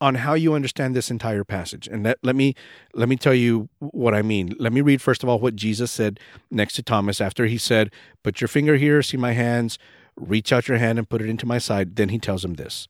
on 0.00 0.16
how 0.16 0.34
you 0.34 0.54
understand 0.54 0.94
this 0.94 1.10
entire 1.10 1.44
passage. 1.44 1.88
And 1.88 2.04
let, 2.04 2.18
let 2.22 2.36
me 2.36 2.54
let 2.94 3.08
me 3.08 3.16
tell 3.16 3.34
you 3.34 3.68
what 3.78 4.14
I 4.14 4.22
mean. 4.22 4.54
Let 4.58 4.72
me 4.72 4.80
read 4.80 5.00
first 5.00 5.22
of 5.22 5.28
all 5.28 5.38
what 5.38 5.56
Jesus 5.56 5.90
said 5.90 6.20
next 6.50 6.74
to 6.74 6.82
Thomas 6.82 7.20
after 7.20 7.46
he 7.46 7.58
said, 7.58 7.90
"Put 8.22 8.40
your 8.40 8.48
finger 8.48 8.76
here, 8.76 9.02
see 9.02 9.16
my 9.16 9.32
hands, 9.32 9.78
reach 10.16 10.52
out 10.52 10.68
your 10.68 10.78
hand 10.78 10.98
and 10.98 11.08
put 11.08 11.22
it 11.22 11.28
into 11.28 11.46
my 11.46 11.58
side." 11.58 11.96
Then 11.96 12.10
he 12.10 12.18
tells 12.18 12.44
him 12.44 12.54
this. 12.54 12.88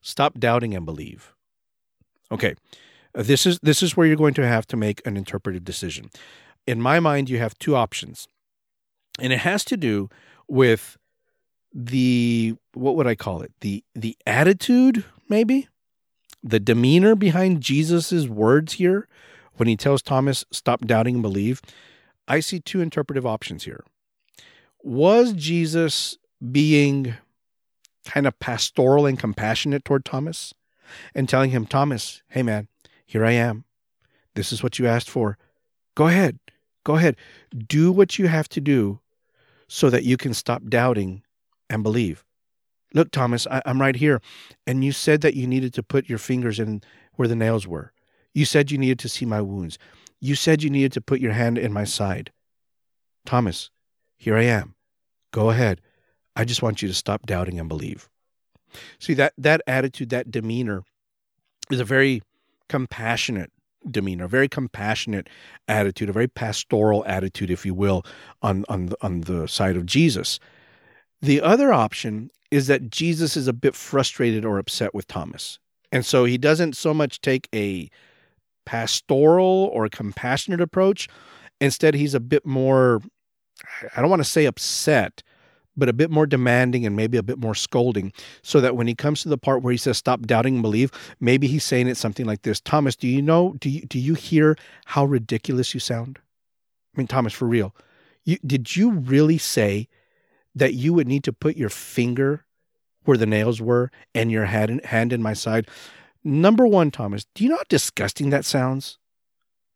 Stop 0.00 0.38
doubting 0.38 0.74
and 0.74 0.84
believe. 0.84 1.34
Okay. 2.32 2.54
Uh, 3.14 3.22
this 3.22 3.46
is 3.46 3.58
this 3.62 3.82
is 3.82 3.96
where 3.96 4.06
you're 4.06 4.16
going 4.16 4.34
to 4.34 4.46
have 4.46 4.66
to 4.68 4.76
make 4.76 5.04
an 5.06 5.16
interpretive 5.16 5.64
decision. 5.64 6.10
In 6.66 6.80
my 6.80 7.00
mind, 7.00 7.28
you 7.30 7.38
have 7.38 7.58
two 7.58 7.76
options. 7.76 8.28
And 9.18 9.32
it 9.32 9.40
has 9.40 9.64
to 9.66 9.76
do 9.76 10.08
with 10.48 10.96
the 11.72 12.54
what 12.74 12.96
would 12.96 13.06
I 13.06 13.14
call 13.14 13.42
it? 13.42 13.52
The 13.60 13.84
the 13.94 14.16
attitude 14.26 15.04
maybe 15.28 15.68
the 16.42 16.60
demeanor 16.60 17.14
behind 17.14 17.60
Jesus's 17.60 18.28
words 18.28 18.74
here 18.74 19.08
when 19.54 19.68
he 19.68 19.76
tells 19.76 20.02
Thomas, 20.02 20.44
stop 20.50 20.86
doubting 20.86 21.16
and 21.16 21.22
believe, 21.22 21.60
I 22.26 22.40
see 22.40 22.60
two 22.60 22.80
interpretive 22.80 23.26
options 23.26 23.64
here. 23.64 23.84
Was 24.82 25.32
Jesus 25.32 26.16
being 26.50 27.14
kind 28.06 28.26
of 28.26 28.38
pastoral 28.38 29.04
and 29.06 29.18
compassionate 29.18 29.84
toward 29.84 30.04
Thomas 30.04 30.54
and 31.14 31.28
telling 31.28 31.50
him, 31.50 31.66
Thomas, 31.66 32.22
hey 32.28 32.42
man, 32.42 32.68
here 33.04 33.24
I 33.24 33.32
am. 33.32 33.64
This 34.34 34.52
is 34.52 34.62
what 34.62 34.78
you 34.78 34.86
asked 34.86 35.10
for. 35.10 35.36
Go 35.94 36.06
ahead. 36.06 36.38
Go 36.84 36.96
ahead. 36.96 37.16
Do 37.66 37.92
what 37.92 38.18
you 38.18 38.28
have 38.28 38.48
to 38.50 38.60
do 38.60 39.00
so 39.68 39.90
that 39.90 40.04
you 40.04 40.16
can 40.16 40.32
stop 40.32 40.62
doubting 40.68 41.22
and 41.68 41.82
believe. 41.82 42.24
Look, 42.94 43.10
Thomas, 43.10 43.46
I, 43.46 43.62
am 43.66 43.80
right 43.80 43.96
here. 43.96 44.20
And 44.66 44.84
you 44.84 44.92
said 44.92 45.20
that 45.20 45.34
you 45.34 45.46
needed 45.46 45.74
to 45.74 45.82
put 45.82 46.08
your 46.08 46.18
fingers 46.18 46.58
in 46.58 46.82
where 47.14 47.28
the 47.28 47.36
nails 47.36 47.66
were. 47.66 47.92
You 48.34 48.44
said 48.44 48.70
you 48.70 48.78
needed 48.78 48.98
to 49.00 49.08
see 49.08 49.24
my 49.24 49.40
wounds. 49.40 49.78
You 50.20 50.34
said 50.34 50.62
you 50.62 50.70
needed 50.70 50.92
to 50.92 51.00
put 51.00 51.20
your 51.20 51.32
hand 51.32 51.58
in 51.58 51.72
my 51.72 51.84
side. 51.84 52.32
Thomas, 53.24 53.70
here 54.16 54.36
I 54.36 54.44
am. 54.44 54.74
Go 55.32 55.50
ahead. 55.50 55.80
I 56.36 56.44
just 56.44 56.62
want 56.62 56.82
you 56.82 56.88
to 56.88 56.94
stop 56.94 57.26
doubting 57.26 57.58
and 57.58 57.68
believe. 57.68 58.08
See 58.98 59.14
that 59.14 59.32
that 59.36 59.62
attitude, 59.66 60.10
that 60.10 60.30
demeanor 60.30 60.82
is 61.70 61.80
a 61.80 61.84
very 61.84 62.22
compassionate 62.68 63.50
demeanor, 63.88 64.24
a 64.24 64.28
very 64.28 64.48
compassionate 64.48 65.28
attitude, 65.66 66.08
a 66.08 66.12
very 66.12 66.28
pastoral 66.28 67.04
attitude, 67.06 67.50
if 67.50 67.66
you 67.66 67.74
will, 67.74 68.04
on 68.42 68.64
on 68.68 68.90
on 69.00 69.22
the 69.22 69.48
side 69.48 69.76
of 69.76 69.86
Jesus. 69.86 70.38
The 71.22 71.40
other 71.40 71.72
option 71.72 72.30
is 72.50 72.66
that 72.66 72.90
Jesus 72.90 73.36
is 73.36 73.46
a 73.46 73.52
bit 73.52 73.74
frustrated 73.74 74.44
or 74.44 74.58
upset 74.58 74.94
with 74.94 75.06
Thomas. 75.06 75.58
And 75.92 76.04
so 76.04 76.24
he 76.24 76.38
doesn't 76.38 76.76
so 76.76 76.94
much 76.94 77.20
take 77.20 77.48
a 77.54 77.90
pastoral 78.64 79.70
or 79.72 79.88
compassionate 79.88 80.60
approach. 80.60 81.08
Instead, 81.60 81.94
he's 81.94 82.14
a 82.14 82.20
bit 82.20 82.46
more, 82.46 83.00
I 83.96 84.00
don't 84.00 84.10
want 84.10 84.20
to 84.20 84.28
say 84.28 84.46
upset, 84.46 85.22
but 85.76 85.88
a 85.88 85.92
bit 85.92 86.10
more 86.10 86.26
demanding 86.26 86.86
and 86.86 86.96
maybe 86.96 87.16
a 87.16 87.22
bit 87.22 87.38
more 87.38 87.54
scolding. 87.54 88.12
So 88.42 88.60
that 88.60 88.76
when 88.76 88.86
he 88.86 88.94
comes 88.94 89.22
to 89.22 89.28
the 89.28 89.38
part 89.38 89.62
where 89.62 89.72
he 89.72 89.76
says, 89.76 89.98
Stop 89.98 90.22
doubting 90.22 90.54
and 90.54 90.62
believe, 90.62 90.90
maybe 91.20 91.46
he's 91.46 91.64
saying 91.64 91.88
it 91.88 91.96
something 91.96 92.26
like 92.26 92.42
this 92.42 92.60
Thomas, 92.60 92.96
do 92.96 93.08
you 93.08 93.22
know, 93.22 93.54
do 93.58 93.68
you, 93.68 93.82
do 93.82 93.98
you 93.98 94.14
hear 94.14 94.56
how 94.86 95.04
ridiculous 95.04 95.74
you 95.74 95.80
sound? 95.80 96.18
I 96.94 97.00
mean, 97.00 97.06
Thomas, 97.06 97.32
for 97.32 97.46
real, 97.46 97.74
you, 98.24 98.38
did 98.44 98.76
you 98.76 98.90
really 98.90 99.38
say 99.38 99.88
that 100.60 100.74
you 100.74 100.92
would 100.92 101.08
need 101.08 101.24
to 101.24 101.32
put 101.32 101.56
your 101.56 101.70
finger 101.70 102.44
where 103.04 103.16
the 103.16 103.26
nails 103.26 103.60
were 103.60 103.90
and 104.14 104.30
your 104.30 104.44
hand, 104.44 104.84
hand 104.84 105.12
in 105.12 105.22
my 105.22 105.32
side? 105.32 105.66
Number 106.22 106.66
one, 106.66 106.90
Thomas, 106.90 107.26
do 107.34 107.42
you 107.42 107.50
know 107.50 107.56
how 107.56 107.62
disgusting 107.68 108.28
that 108.30 108.44
sounds? 108.44 108.98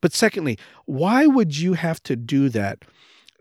But 0.03 0.13
secondly, 0.13 0.59
why 0.85 1.27
would 1.27 1.57
you 1.57 1.73
have 1.73 2.03
to 2.03 2.17
do 2.17 2.51
that 2.51 2.85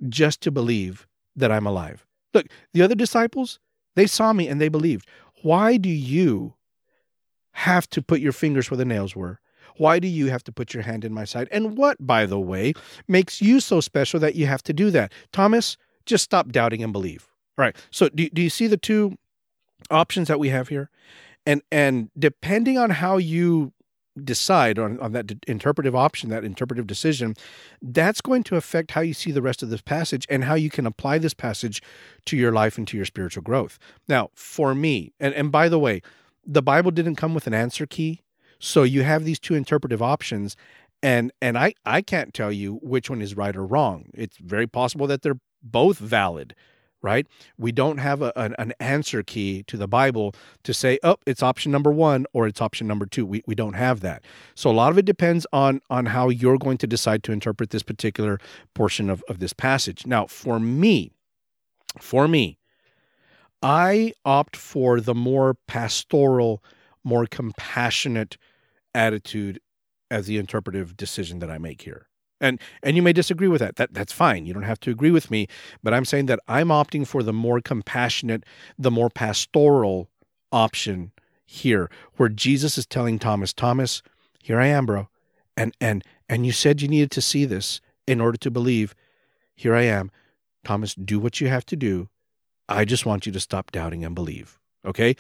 just 0.08 0.40
to 0.42 0.52
believe 0.52 1.06
that 1.36 1.52
I'm 1.52 1.68
alive? 1.68 2.06
Look, 2.34 2.48
the 2.72 2.82
other 2.82 2.96
disciples, 2.96 3.60
they 3.96 4.08
saw 4.08 4.32
me 4.32 4.48
and 4.48 4.62
they 4.62 4.70
believed. 4.70 5.06
Why 5.42 5.76
do 5.76 5.90
you 5.90 6.54
have 7.52 7.90
to 7.90 8.02
put 8.02 8.22
your 8.22 8.32
fingers 8.32 8.72
where 8.72 8.78
the 8.78 8.86
nails 8.86 9.18
were? 9.18 9.42
Why 9.76 10.00
do 10.00 10.08
you 10.08 10.30
have 10.30 10.46
to 10.46 10.54
put 10.54 10.74
your 10.74 10.84
hand 10.84 11.04
in 11.04 11.14
my 11.14 11.26
side? 11.26 11.50
And 11.52 11.78
what, 11.78 11.98
by 12.00 12.26
the 12.26 12.40
way, 12.40 12.74
makes 13.10 13.42
you 13.42 13.60
so 13.60 13.82
special 13.82 14.22
that 14.22 14.36
you 14.36 14.46
have 14.46 14.64
to 14.64 14.74
do 14.74 14.90
that? 14.92 15.12
Thomas, 15.34 15.76
just 16.06 16.24
stop 16.24 16.54
doubting 16.54 16.82
and 16.82 16.94
believe. 16.94 17.33
Right. 17.58 17.76
So 17.92 18.10
do, 18.10 18.30
do 18.30 18.42
you 18.42 18.50
see 18.50 18.68
the 18.68 18.78
two 18.78 19.18
options 19.92 20.28
that 20.28 20.40
we 20.40 20.50
have 20.50 20.70
here? 20.70 20.90
and 21.46 21.62
and 21.72 22.10
depending 22.18 22.78
on 22.78 22.90
how 22.90 23.18
you 23.18 23.74
decide 24.24 24.78
on, 24.78 25.00
on 25.00 25.12
that 25.14 25.32
interpretive 25.48 25.96
option, 25.96 26.30
that 26.30 26.44
interpretive 26.44 26.86
decision, 26.86 27.34
that's 27.82 28.22
going 28.22 28.44
to 28.44 28.56
affect 28.56 28.92
how 28.92 29.02
you 29.02 29.14
see 29.14 29.32
the 29.32 29.42
rest 29.42 29.64
of 29.64 29.72
this 29.72 29.82
passage 29.82 30.28
and 30.30 30.44
how 30.44 30.54
you 30.54 30.70
can 30.70 30.86
apply 30.86 31.18
this 31.18 31.34
passage 31.34 31.82
to 32.26 32.38
your 32.38 32.52
life 32.52 32.78
and 32.78 32.88
to 32.88 32.96
your 32.96 33.08
spiritual 33.08 33.42
growth. 33.42 33.80
Now, 34.08 34.30
for 34.36 34.76
me, 34.76 35.14
and, 35.20 35.34
and 35.34 35.52
by 35.52 35.68
the 35.68 35.80
way, 35.80 36.04
the 36.46 36.62
Bible 36.62 36.92
didn't 36.92 37.16
come 37.16 37.34
with 37.34 37.48
an 37.48 37.56
answer 37.56 37.88
key. 37.88 38.22
So 38.60 38.84
you 38.84 39.02
have 39.02 39.26
these 39.26 39.40
two 39.40 39.56
interpretive 39.56 40.02
options, 40.02 40.56
and 41.02 41.32
and 41.42 41.58
I, 41.58 41.74
I 41.86 42.02
can't 42.02 42.34
tell 42.34 42.52
you 42.52 42.80
which 42.82 43.10
one 43.10 43.22
is 43.22 43.36
right 43.36 43.56
or 43.56 43.66
wrong. 43.66 44.06
It's 44.14 44.38
very 44.38 44.68
possible 44.68 45.08
that 45.08 45.22
they're 45.22 45.40
both 45.62 45.98
valid 45.98 46.56
right? 47.04 47.28
We 47.58 47.72
don't 47.72 47.98
have 47.98 48.22
a, 48.22 48.32
an, 48.36 48.56
an, 48.58 48.74
answer 48.80 49.22
key 49.22 49.64
to 49.64 49.78
the 49.78 49.88
Bible 49.88 50.34
to 50.64 50.74
say, 50.74 50.98
oh, 51.04 51.18
it's 51.28 51.44
option 51.44 51.72
number 51.72 51.92
one 51.92 52.26
or 52.34 52.48
it's 52.48 52.62
option 52.62 52.88
number 52.88 53.06
two. 53.06 53.26
We, 53.26 53.44
we 53.46 53.54
don't 53.54 53.74
have 53.74 54.00
that. 54.00 54.24
So 54.56 54.72
a 54.72 54.74
lot 54.74 54.92
of 54.92 54.98
it 54.98 55.06
depends 55.06 55.46
on, 55.52 55.82
on 55.90 56.08
how 56.08 56.30
you're 56.30 56.58
going 56.58 56.78
to 56.80 56.88
decide 56.88 57.24
to 57.24 57.34
interpret 57.34 57.70
this 57.70 57.84
particular 57.84 58.40
portion 58.74 59.10
of, 59.10 59.24
of 59.28 59.40
this 59.40 59.54
passage. 59.54 60.08
Now, 60.08 60.26
for 60.26 60.60
me, 60.60 61.12
for 62.00 62.28
me, 62.28 62.58
I 63.62 64.14
opt 64.26 64.56
for 64.56 65.00
the 65.00 65.16
more 65.16 65.56
pastoral, 65.68 66.64
more 67.04 67.26
compassionate 67.26 68.38
attitude 68.96 69.60
as 70.10 70.28
the 70.28 70.38
interpretive 70.38 70.96
decision 70.96 71.40
that 71.40 71.50
I 71.52 71.58
make 71.58 71.82
here. 71.82 72.08
And 72.44 72.60
and 72.84 72.96
you 72.96 73.02
may 73.02 73.14
disagree 73.14 73.48
with 73.48 73.62
that. 73.62 73.78
That 73.78 73.94
that's 73.94 74.14
fine. 74.14 74.46
You 74.46 74.54
don't 74.54 74.64
have 74.64 74.80
to 74.82 74.92
agree 74.92 75.12
with 75.12 75.32
me, 75.32 75.48
but 75.82 75.94
I'm 75.94 76.06
saying 76.06 76.28
that 76.28 76.40
I'm 76.48 76.68
opting 76.68 77.08
for 77.08 77.24
the 77.24 77.34
more 77.34 77.62
compassionate, 77.62 78.44
the 78.78 78.92
more 78.92 79.10
pastoral 79.10 80.10
option 80.52 81.12
here 81.46 81.90
where 82.18 82.30
Jesus 82.30 82.78
is 82.78 82.86
telling 82.86 83.20
Thomas, 83.20 83.54
Thomas, 83.54 84.02
here 84.42 84.60
I 84.60 84.68
am, 84.68 84.86
bro. 84.86 85.08
And 85.56 85.74
and 85.80 86.04
and 86.30 86.46
you 86.46 86.52
said 86.52 86.82
you 86.82 86.88
needed 86.88 87.12
to 87.12 87.22
see 87.22 87.46
this 87.46 87.82
in 88.06 88.20
order 88.22 88.38
to 88.38 88.52
believe. 88.52 88.94
Here 89.56 89.76
I 89.76 89.84
am. 89.84 90.12
Thomas, 90.64 90.96
do 90.96 91.20
what 91.20 91.40
you 91.40 91.48
have 91.48 91.66
to 91.68 91.76
do. 91.76 92.10
I 92.68 92.86
just 92.86 93.06
want 93.06 93.26
you 93.26 93.32
to 93.32 93.40
stop 93.40 93.72
doubting 93.72 94.04
and 94.04 94.16
believe. 94.16 94.60
Okay? 94.86 95.16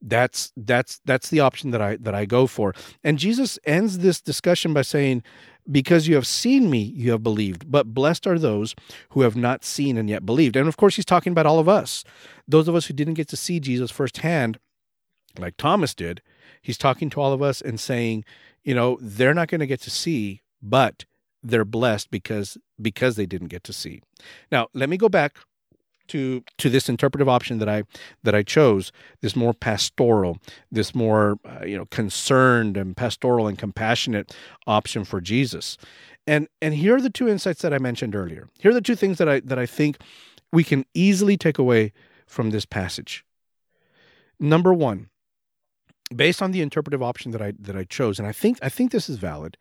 That's 0.00 0.52
that's 0.56 1.00
that's 1.04 1.30
the 1.30 1.40
option 1.40 1.70
that 1.70 1.80
I 1.80 1.96
that 1.96 2.14
I 2.14 2.24
go 2.24 2.46
for. 2.46 2.74
And 3.02 3.18
Jesus 3.18 3.58
ends 3.64 3.98
this 3.98 4.20
discussion 4.20 4.74
by 4.74 4.82
saying, 4.82 5.22
because 5.70 6.06
you 6.06 6.14
have 6.14 6.26
seen 6.26 6.70
me, 6.70 6.92
you 6.96 7.10
have 7.12 7.22
believed. 7.22 7.70
But 7.70 7.94
blessed 7.94 8.26
are 8.26 8.38
those 8.38 8.74
who 9.10 9.22
have 9.22 9.36
not 9.36 9.64
seen 9.64 9.96
and 9.96 10.08
yet 10.08 10.26
believed. 10.26 10.56
And 10.56 10.68
of 10.68 10.76
course, 10.76 10.96
he's 10.96 11.04
talking 11.04 11.32
about 11.32 11.46
all 11.46 11.58
of 11.58 11.68
us. 11.68 12.04
Those 12.46 12.68
of 12.68 12.74
us 12.74 12.86
who 12.86 12.94
didn't 12.94 13.14
get 13.14 13.28
to 13.28 13.36
see 13.36 13.60
Jesus 13.60 13.90
firsthand, 13.90 14.58
like 15.38 15.56
Thomas 15.56 15.94
did, 15.94 16.22
he's 16.60 16.78
talking 16.78 17.10
to 17.10 17.20
all 17.20 17.32
of 17.32 17.42
us 17.42 17.60
and 17.60 17.80
saying, 17.80 18.24
you 18.62 18.74
know, 18.74 18.98
they're 19.00 19.34
not 19.34 19.48
going 19.48 19.60
to 19.60 19.66
get 19.66 19.80
to 19.82 19.90
see, 19.90 20.42
but 20.62 21.04
they're 21.42 21.64
blessed 21.64 22.10
because 22.10 22.56
because 22.80 23.16
they 23.16 23.26
didn't 23.26 23.48
get 23.48 23.64
to 23.64 23.72
see. 23.72 24.00
Now, 24.50 24.68
let 24.74 24.88
me 24.88 24.96
go 24.96 25.08
back 25.08 25.36
to 26.08 26.42
to 26.58 26.70
this 26.70 26.88
interpretive 26.88 27.28
option 27.28 27.58
that 27.58 27.68
I 27.68 27.84
that 28.22 28.34
I 28.34 28.42
chose, 28.42 28.92
this 29.20 29.36
more 29.36 29.54
pastoral, 29.54 30.38
this 30.70 30.94
more 30.94 31.38
uh, 31.44 31.64
you 31.64 31.76
know 31.76 31.86
concerned 31.86 32.76
and 32.76 32.96
pastoral 32.96 33.46
and 33.46 33.58
compassionate 33.58 34.34
option 34.66 35.04
for 35.04 35.20
Jesus. 35.20 35.76
And 36.26 36.48
and 36.62 36.74
here 36.74 36.96
are 36.96 37.00
the 37.00 37.10
two 37.10 37.28
insights 37.28 37.62
that 37.62 37.74
I 37.74 37.78
mentioned 37.78 38.14
earlier. 38.14 38.48
Here 38.58 38.70
are 38.70 38.74
the 38.74 38.80
two 38.80 38.96
things 38.96 39.18
that 39.18 39.28
I 39.28 39.40
that 39.40 39.58
I 39.58 39.66
think 39.66 39.98
we 40.52 40.64
can 40.64 40.84
easily 40.94 41.36
take 41.36 41.58
away 41.58 41.92
from 42.26 42.50
this 42.50 42.64
passage. 42.64 43.24
Number 44.40 44.72
1, 44.72 45.08
based 46.14 46.42
on 46.42 46.50
the 46.50 46.62
interpretive 46.62 47.02
option 47.02 47.30
that 47.32 47.42
I 47.42 47.52
that 47.58 47.76
I 47.76 47.84
chose 47.84 48.18
and 48.18 48.26
I 48.28 48.32
think 48.32 48.58
I 48.62 48.68
think 48.68 48.90
this 48.90 49.08
is 49.08 49.16
valid. 49.16 49.56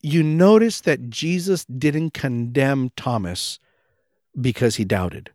You 0.00 0.22
notice 0.22 0.80
that 0.82 1.10
Jesus 1.10 1.64
didn't 1.64 2.14
condemn 2.14 2.90
Thomas 2.96 3.58
because 4.38 4.76
he 4.76 4.84
doubted. 4.84 5.30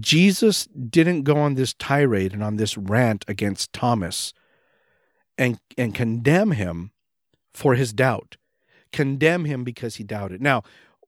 Jesus 0.00 0.66
didn't 0.66 1.22
go 1.22 1.38
on 1.38 1.54
this 1.54 1.74
tirade 1.74 2.34
and 2.34 2.42
on 2.42 2.56
this 2.56 2.76
rant 2.76 3.24
against 3.26 3.72
Thomas 3.72 4.34
and, 5.38 5.58
and 5.78 5.94
condemn 5.94 6.50
him 6.52 6.90
for 7.54 7.74
his 7.74 7.92
doubt, 7.92 8.36
condemn 8.92 9.46
him 9.46 9.64
because 9.64 9.96
he 9.96 10.04
doubted. 10.04 10.42
Now, 10.42 10.62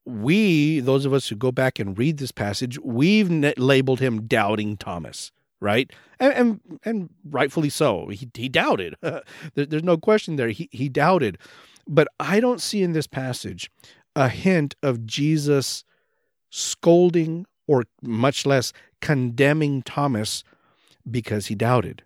we, 0.07 0.81
those 0.81 1.05
of 1.05 1.13
us 1.13 1.29
who 1.29 1.37
go 1.37 1.53
back 1.53 1.79
and 1.79 1.97
read 1.99 2.19
this 2.19 2.33
passage, 2.33 2.79
we've 2.81 3.31
labeled 3.59 4.01
him 4.01 4.27
doubting 4.27 4.77
Thomas, 4.77 5.31
right? 5.61 5.93
And 6.19 6.33
and, 6.33 6.61
and 6.85 7.11
rightfully 7.25 7.69
so. 7.69 8.09
He, 8.09 8.29
he 8.35 8.49
doubted. 8.49 8.97
there, 9.03 9.23
there's 9.55 9.85
no 9.85 9.99
question 9.99 10.37
there. 10.37 10.49
He, 10.49 10.69
he 10.73 10.89
doubted. 10.89 11.39
But 11.87 12.09
I 12.19 12.41
don't 12.41 12.61
see 12.61 12.83
in 12.83 12.93
this 12.93 13.07
passage 13.07 13.71
a 14.17 14.29
hint 14.29 14.75
of 14.83 15.07
Jesus 15.07 15.85
scolding 16.51 17.47
or 17.67 17.85
much 18.03 18.45
less 18.45 18.73
condemning 19.01 19.83
Thomas 19.83 20.43
because 21.11 21.47
he 21.47 21.55
doubted. 21.55 22.03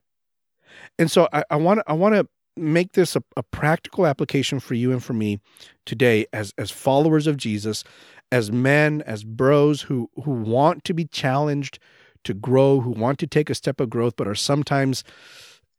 And 0.98 1.10
so 1.10 1.28
I 1.50 1.56
want 1.56 1.80
to 1.80 1.84
I 1.90 1.94
want 1.94 2.14
to 2.14 2.28
make 2.56 2.92
this 2.92 3.16
a, 3.16 3.22
a, 3.36 3.42
practical 3.42 4.06
application 4.06 4.60
for 4.60 4.74
you 4.74 4.92
and 4.92 5.02
for 5.02 5.12
me 5.12 5.40
today 5.86 6.26
as 6.32 6.52
as 6.58 6.70
followers 6.70 7.26
of 7.26 7.36
Jesus, 7.36 7.82
as 8.30 8.52
men, 8.52 9.02
as 9.06 9.24
bros 9.24 9.82
who 9.82 10.10
who 10.22 10.32
want 10.32 10.84
to 10.84 10.94
be 10.94 11.06
challenged 11.06 11.78
to 12.24 12.34
grow, 12.34 12.80
who 12.80 12.90
want 12.90 13.18
to 13.20 13.26
take 13.26 13.50
a 13.50 13.54
step 13.54 13.80
of 13.80 13.90
growth, 13.90 14.14
but 14.16 14.28
are 14.28 14.34
sometimes 14.34 15.04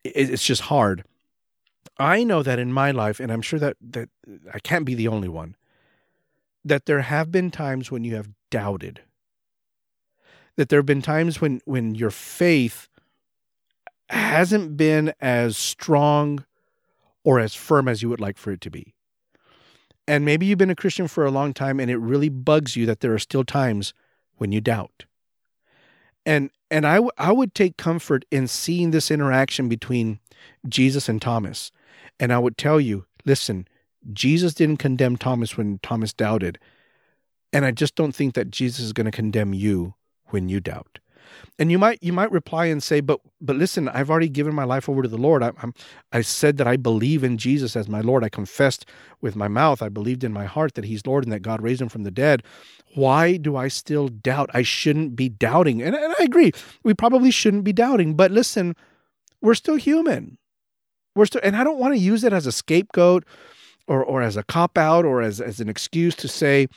it's 0.03 0.43
just 0.43 0.63
hard. 0.63 1.03
I 1.97 2.23
know 2.23 2.43
that 2.43 2.59
in 2.59 2.73
my 2.73 2.91
life, 2.91 3.19
and 3.19 3.31
I'm 3.31 3.41
sure 3.41 3.59
that 3.59 3.77
that 3.81 4.09
I 4.53 4.59
can't 4.59 4.85
be 4.85 4.95
the 4.95 5.07
only 5.07 5.29
one 5.29 5.55
that 6.65 6.87
there 6.87 7.01
have 7.01 7.31
been 7.31 7.51
times 7.51 7.91
when 7.91 8.03
you 8.03 8.15
have 8.15 8.29
doubted. 8.49 9.01
That 10.57 10.69
there 10.69 10.79
have 10.79 10.85
been 10.85 11.03
times 11.03 11.39
when 11.39 11.61
when 11.65 11.95
your 11.95 12.11
faith 12.11 12.89
hasn't 14.09 14.75
been 14.75 15.13
as 15.21 15.55
strong 15.55 16.43
or 17.23 17.39
as 17.39 17.55
firm 17.55 17.87
as 17.87 18.01
you 18.01 18.09
would 18.09 18.19
like 18.19 18.37
for 18.37 18.51
it 18.51 18.61
to 18.61 18.69
be. 18.69 18.93
And 20.07 20.23
maybe 20.23 20.45
you've 20.45 20.59
been 20.59 20.69
a 20.69 20.75
Christian 20.75 21.07
for 21.07 21.25
a 21.25 21.31
long 21.31 21.53
time 21.53 21.79
and 21.79 21.89
it 21.89 21.97
really 21.97 22.29
bugs 22.29 22.75
you 22.75 22.85
that 22.85 22.99
there 22.99 23.13
are 23.13 23.19
still 23.19 23.43
times 23.43 23.93
when 24.35 24.51
you 24.51 24.61
doubt. 24.61 25.05
And 26.25 26.49
and 26.71 26.85
I, 26.85 26.95
w- 26.95 27.11
I 27.17 27.31
would 27.31 27.53
take 27.53 27.77
comfort 27.77 28.25
in 28.31 28.47
seeing 28.47 28.91
this 28.91 29.11
interaction 29.11 29.69
between 29.69 30.19
Jesus 30.67 31.07
and 31.07 31.21
Thomas. 31.21 31.71
And 32.19 32.33
I 32.33 32.39
would 32.39 32.57
tell 32.57 32.79
you, 32.79 33.05
listen, 33.23 33.67
Jesus 34.13 34.53
didn't 34.53 34.77
condemn 34.77 35.17
Thomas 35.17 35.57
when 35.57 35.79
Thomas 35.79 36.13
doubted. 36.13 36.59
And 37.53 37.65
I 37.65 37.71
just 37.71 37.95
don't 37.95 38.13
think 38.13 38.35
that 38.35 38.51
Jesus 38.51 38.85
is 38.85 38.93
going 38.93 39.05
to 39.05 39.11
condemn 39.11 39.53
you 39.53 39.95
when 40.27 40.49
you 40.49 40.59
doubt. 40.59 40.99
And 41.57 41.71
you 41.71 41.79
might 41.79 42.01
you 42.03 42.13
might 42.13 42.31
reply 42.31 42.65
and 42.65 42.81
say, 42.83 42.99
"But 43.01 43.19
but 43.41 43.55
listen, 43.55 43.89
I've 43.89 44.09
already 44.09 44.29
given 44.29 44.53
my 44.53 44.63
life 44.63 44.87
over 44.87 45.01
to 45.01 45.07
the 45.07 45.17
Lord. 45.17 45.41
I, 45.41 45.51
I'm 45.61 45.73
I 46.11 46.21
said 46.21 46.57
that 46.57 46.67
I 46.67 46.77
believe 46.77 47.23
in 47.23 47.37
Jesus 47.37 47.75
as 47.75 47.87
my 47.87 48.01
Lord. 48.01 48.23
I 48.23 48.29
confessed 48.29 48.85
with 49.21 49.35
my 49.35 49.47
mouth. 49.47 49.81
I 49.81 49.89
believed 49.89 50.23
in 50.23 50.33
my 50.33 50.45
heart 50.45 50.75
that 50.75 50.85
He's 50.85 51.05
Lord 51.05 51.23
and 51.23 51.33
that 51.33 51.41
God 51.41 51.61
raised 51.61 51.81
Him 51.81 51.89
from 51.89 52.03
the 52.03 52.11
dead. 52.11 52.43
Why 52.93 53.37
do 53.37 53.55
I 53.55 53.67
still 53.67 54.07
doubt? 54.07 54.49
I 54.53 54.61
shouldn't 54.61 55.15
be 55.15 55.29
doubting. 55.29 55.81
And, 55.81 55.95
and 55.95 56.13
I 56.19 56.23
agree, 56.23 56.51
we 56.83 56.93
probably 56.93 57.31
shouldn't 57.31 57.63
be 57.63 57.73
doubting. 57.73 58.15
But 58.15 58.31
listen, 58.31 58.75
we're 59.41 59.55
still 59.55 59.75
human. 59.75 60.37
We're 61.15 61.25
still, 61.25 61.41
and 61.43 61.55
I 61.55 61.63
don't 61.63 61.79
want 61.79 61.93
to 61.93 61.99
use 61.99 62.23
it 62.23 62.33
as 62.33 62.45
a 62.45 62.51
scapegoat 62.51 63.25
or 63.87 64.03
or 64.03 64.21
as 64.21 64.37
a 64.37 64.43
cop 64.43 64.77
out 64.77 65.05
or 65.05 65.21
as 65.21 65.41
as 65.41 65.59
an 65.59 65.69
excuse 65.69 66.15
to 66.15 66.27
say 66.27 66.67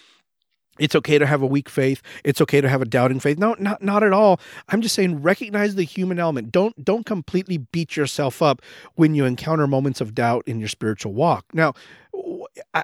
it's 0.79 0.95
okay 0.95 1.19
to 1.19 1.27
have 1.27 1.43
a 1.43 1.47
weak 1.47 1.69
faith. 1.69 2.03
It's 2.25 2.41
okay 2.41 2.61
to 2.61 2.69
have 2.69 2.81
a 2.81 2.85
doubting 2.85 3.21
faith. 3.21 3.39
No, 3.39 3.57
not 3.59 3.83
not 3.83 4.03
at 4.03 4.13
all. 4.13 4.41
I'm 4.69 4.81
just 4.81 4.95
saying 4.95 5.23
recognize 5.23 5.75
the 5.75 5.83
human 5.83 6.19
element. 6.19 6.53
Don't 6.53 6.85
don't 6.85 7.05
completely 7.05 7.59
beat 7.59 7.97
yourself 7.97 8.41
up 8.43 8.63
when 8.95 9.15
you 9.15 9.25
encounter 9.25 9.67
moments 9.67 10.01
of 10.01 10.15
doubt 10.15 10.45
in 10.47 10.61
your 10.61 10.69
spiritual 10.69 11.13
walk. 11.13 11.45
Now, 11.53 11.75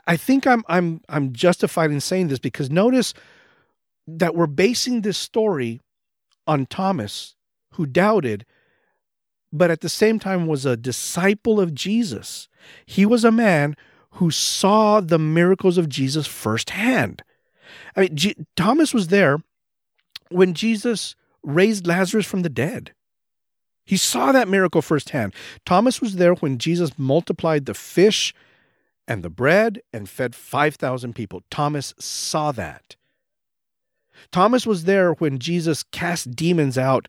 I 0.06 0.16
think 0.16 0.46
I'm 0.46 0.64
I'm 0.68 1.00
I'm 1.08 1.32
justified 1.32 1.90
in 1.90 2.00
saying 2.00 2.28
this 2.28 2.38
because 2.38 2.70
notice 2.70 3.14
that 4.06 4.34
we're 4.34 4.46
basing 4.46 5.00
this 5.00 5.16
story 5.16 5.80
on 6.46 6.66
Thomas 6.66 7.36
who 7.72 7.86
doubted 7.86 8.44
but 9.54 9.70
at 9.70 9.82
the 9.82 9.88
same 9.88 10.18
time 10.18 10.48
was 10.48 10.66
a 10.66 10.76
disciple 10.76 11.60
of 11.60 11.72
Jesus. 11.72 12.48
He 12.86 13.06
was 13.06 13.24
a 13.24 13.30
man 13.30 13.76
who 14.14 14.30
saw 14.30 15.00
the 15.00 15.18
miracles 15.18 15.78
of 15.78 15.88
Jesus 15.88 16.26
firsthand. 16.26 17.22
I 17.96 18.02
mean, 18.02 18.16
G- 18.16 18.36
Thomas 18.56 18.94
was 18.94 19.08
there 19.08 19.42
when 20.30 20.54
Jesus 20.54 21.16
raised 21.42 21.86
Lazarus 21.86 22.26
from 22.26 22.42
the 22.42 22.48
dead. 22.48 22.92
He 23.84 23.96
saw 23.96 24.32
that 24.32 24.48
miracle 24.48 24.82
firsthand. 24.82 25.34
Thomas 25.66 26.00
was 26.00 26.16
there 26.16 26.34
when 26.34 26.58
Jesus 26.58 26.98
multiplied 26.98 27.66
the 27.66 27.74
fish 27.74 28.32
and 29.06 29.22
the 29.22 29.30
bread 29.30 29.80
and 29.92 30.08
fed 30.08 30.34
5,000 30.34 31.14
people. 31.14 31.42
Thomas 31.50 31.92
saw 31.98 32.52
that. 32.52 32.96
Thomas 34.32 34.66
was 34.66 34.84
there 34.84 35.12
when 35.14 35.38
Jesus 35.38 35.82
cast 35.82 36.34
demons 36.34 36.78
out 36.78 37.08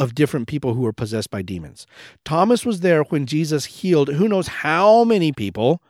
of 0.00 0.14
different 0.14 0.48
people 0.48 0.74
who 0.74 0.80
were 0.80 0.92
possessed 0.92 1.30
by 1.30 1.42
demons. 1.42 1.86
Thomas 2.24 2.66
was 2.66 2.80
there 2.80 3.02
when 3.04 3.26
Jesus 3.26 3.66
healed 3.66 4.08
who 4.08 4.28
knows 4.28 4.48
how 4.48 5.04
many 5.04 5.32
people 5.32 5.80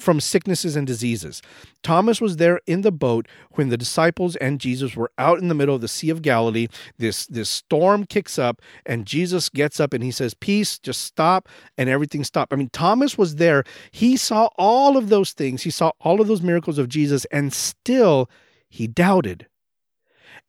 from 0.00 0.20
sicknesses 0.20 0.76
and 0.76 0.86
diseases. 0.86 1.42
Thomas 1.82 2.20
was 2.20 2.36
there 2.36 2.60
in 2.66 2.82
the 2.82 2.92
boat 2.92 3.26
when 3.52 3.68
the 3.68 3.76
disciples 3.76 4.36
and 4.36 4.60
Jesus 4.60 4.96
were 4.96 5.10
out 5.18 5.38
in 5.38 5.48
the 5.48 5.54
middle 5.54 5.74
of 5.74 5.80
the 5.80 5.88
Sea 5.88 6.10
of 6.10 6.22
Galilee. 6.22 6.68
This, 6.98 7.26
this 7.26 7.50
storm 7.50 8.04
kicks 8.06 8.38
up, 8.38 8.60
and 8.84 9.06
Jesus 9.06 9.48
gets 9.48 9.80
up 9.80 9.92
and 9.92 10.02
he 10.02 10.10
says, 10.10 10.34
Peace, 10.34 10.78
just 10.78 11.02
stop, 11.02 11.48
and 11.78 11.88
everything 11.88 12.24
stopped. 12.24 12.52
I 12.52 12.56
mean, 12.56 12.70
Thomas 12.72 13.16
was 13.16 13.36
there. 13.36 13.64
He 13.90 14.16
saw 14.16 14.48
all 14.56 14.96
of 14.96 15.08
those 15.08 15.32
things, 15.32 15.62
he 15.62 15.70
saw 15.70 15.92
all 16.00 16.20
of 16.20 16.28
those 16.28 16.42
miracles 16.42 16.78
of 16.78 16.88
Jesus, 16.88 17.24
and 17.26 17.52
still 17.52 18.28
he 18.68 18.86
doubted. 18.86 19.46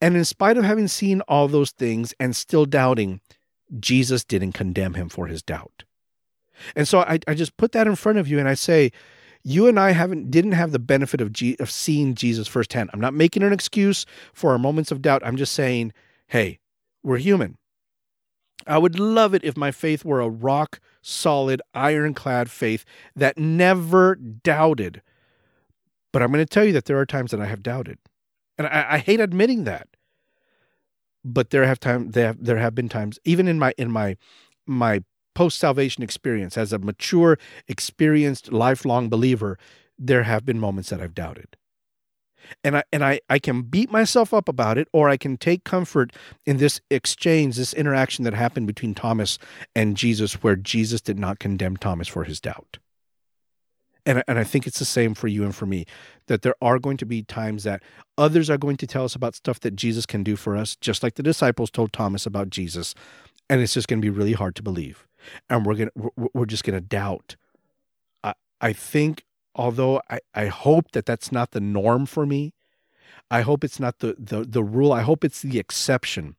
And 0.02 0.16
in 0.16 0.26
spite 0.26 0.58
of 0.58 0.64
having 0.64 0.88
seen 0.88 1.22
all 1.22 1.48
those 1.48 1.72
things 1.72 2.14
and 2.20 2.36
still 2.36 2.66
doubting, 2.66 3.22
Jesus 3.80 4.24
didn't 4.24 4.54
condemn 4.54 4.96
him 4.96 5.10
for 5.10 5.28
his 5.28 5.44
doubt. 5.44 5.84
And 6.76 6.88
so 6.88 7.00
I, 7.00 7.20
I 7.28 7.34
just 7.34 7.58
put 7.58 7.72
that 7.74 7.88
in 7.88 7.96
front 7.96 8.18
of 8.18 8.28
you 8.28 8.40
and 8.40 8.48
I 8.48 8.56
say, 8.56 8.92
you 9.43 9.67
and 9.67 9.80
I 9.80 9.91
haven't 9.91 10.32
didn't 10.32 10.54
have 10.54 10.71
the 10.71 10.80
benefit 10.80 11.21
of 11.21 11.34
G, 11.34 11.56
of 11.60 11.69
seeing 11.71 12.15
Jesus 12.15 12.47
firsthand. 12.47 12.89
I'm 12.93 12.99
not 12.99 13.13
making 13.13 13.43
an 13.43 13.54
excuse 13.54 14.06
for 14.34 14.51
our 14.51 14.60
moments 14.60 14.91
of 14.91 15.01
doubt. 15.01 15.21
I'm 15.25 15.38
just 15.38 15.54
saying, 15.54 15.93
hey, 16.27 16.60
we're 17.04 17.17
human. 17.17 17.58
I 18.67 18.77
would 18.77 18.99
love 18.99 19.34
it 19.34 19.43
if 19.43 19.58
my 19.58 19.71
faith 19.71 20.06
were 20.06 20.21
a 20.21 20.30
rock 20.30 20.80
solid, 21.01 21.62
ironclad 21.73 22.51
faith 22.51 22.86
that 23.15 23.38
never 23.38 24.15
doubted. 24.15 25.01
But 26.13 26.21
I'm 26.21 26.32
going 26.32 26.45
to 26.45 26.49
tell 26.49 26.65
you 26.65 26.73
that 26.73 26.86
there 26.86 26.99
are 26.99 27.06
times 27.06 27.32
that 27.32 27.41
I 27.41 27.45
have 27.45 27.63
doubted, 27.63 27.97
and 28.58 28.67
I, 28.67 28.86
I 28.91 28.97
hate 28.99 29.19
admitting 29.19 29.63
that. 29.63 29.88
But 31.23 31.51
there 31.51 31.65
have 31.65 31.80
time 31.80 32.12
there 32.12 32.27
have, 32.27 32.43
there 32.43 32.58
have 32.58 32.75
been 32.75 32.89
times, 32.89 33.19
even 33.23 33.47
in 33.47 33.58
my 33.60 33.73
in 33.77 33.91
my 33.91 34.17
my 34.65 35.04
post 35.34 35.60
salvation 35.60 36.04
experience, 36.04 36.58
as 36.58 36.74
a 36.74 36.80
mature, 36.80 37.38
experienced, 37.67 38.52
lifelong 38.52 39.10
believer, 39.10 39.58
there 39.98 40.24
have 40.24 40.46
been 40.46 40.60
moments 40.60 40.89
that 40.89 41.02
I've 41.02 41.15
doubted. 41.15 41.58
And 42.63 42.78
I 42.78 42.84
and 42.91 43.04
I, 43.04 43.20
I 43.30 43.39
can 43.39 43.62
beat 43.62 43.91
myself 43.91 44.34
up 44.34 44.50
about 44.50 44.78
it, 44.78 44.88
or 44.91 45.10
I 45.10 45.17
can 45.17 45.38
take 45.38 45.63
comfort 45.63 46.12
in 46.46 46.58
this 46.58 46.82
exchange, 46.89 47.56
this 47.56 47.74
interaction 47.74 48.24
that 48.26 48.34
happened 48.34 48.67
between 48.67 48.94
Thomas 48.94 49.38
and 49.76 49.96
Jesus, 49.96 50.44
where 50.44 50.56
Jesus 50.56 51.02
did 51.02 51.20
not 51.20 51.39
condemn 51.39 51.78
Thomas 51.78 52.08
for 52.08 52.24
his 52.24 52.41
doubt. 52.41 52.80
And, 54.06 54.24
and 54.28 54.39
I 54.39 54.44
think 54.44 54.65
it's 54.65 54.80
the 54.80 54.86
same 54.86 55.13
for 55.13 55.28
you 55.28 55.44
and 55.44 55.56
for 55.56 55.67
me 55.67 55.86
that 56.26 56.41
there 56.41 56.56
are 56.62 56.80
going 56.80 56.98
to 56.98 57.06
be 57.06 57.22
times 57.22 57.63
that 57.63 57.84
others 58.17 58.50
are 58.50 58.58
going 58.58 58.78
to 58.78 58.88
tell 58.88 59.04
us 59.04 59.13
about 59.13 59.36
stuff 59.36 59.60
that 59.60 59.76
Jesus 59.76 60.08
can 60.08 60.24
do 60.24 60.36
for 60.36 60.58
us, 60.58 60.76
just 60.76 61.04
like 61.04 61.15
the 61.15 61.24
disciples 61.24 61.70
told 61.70 61.94
Thomas 61.94 62.26
about 62.26 62.50
Jesus. 62.50 62.96
And 63.48 63.62
it's 63.62 63.76
just 63.76 63.88
going 63.88 64.02
to 64.02 64.06
be 64.06 64.10
really 64.10 64.34
hard 64.34 64.56
to 64.56 64.63
believe 64.63 65.08
and 65.50 65.66
we're 65.66 65.76
gonna 65.76 65.92
we're 66.34 66.46
just 66.46 66.64
gonna 66.64 66.82
doubt. 66.82 67.36
I 68.24 68.34
I 68.60 68.74
think 68.74 69.26
although 69.56 70.02
I 70.10 70.20
I 70.34 70.48
hope 70.48 70.92
that 70.92 71.06
that's 71.06 71.32
not 71.32 71.52
the 71.52 71.62
norm 71.62 72.06
for 72.06 72.26
me, 72.26 72.54
I 73.30 73.42
hope 73.42 73.64
it's 73.64 73.80
not 73.80 74.00
the 74.00 74.16
the 74.18 74.44
the 74.44 74.64
rule. 74.64 74.94
I 74.94 75.02
hope 75.02 75.24
it's 75.24 75.42
the 75.42 75.60
exception 75.60 76.36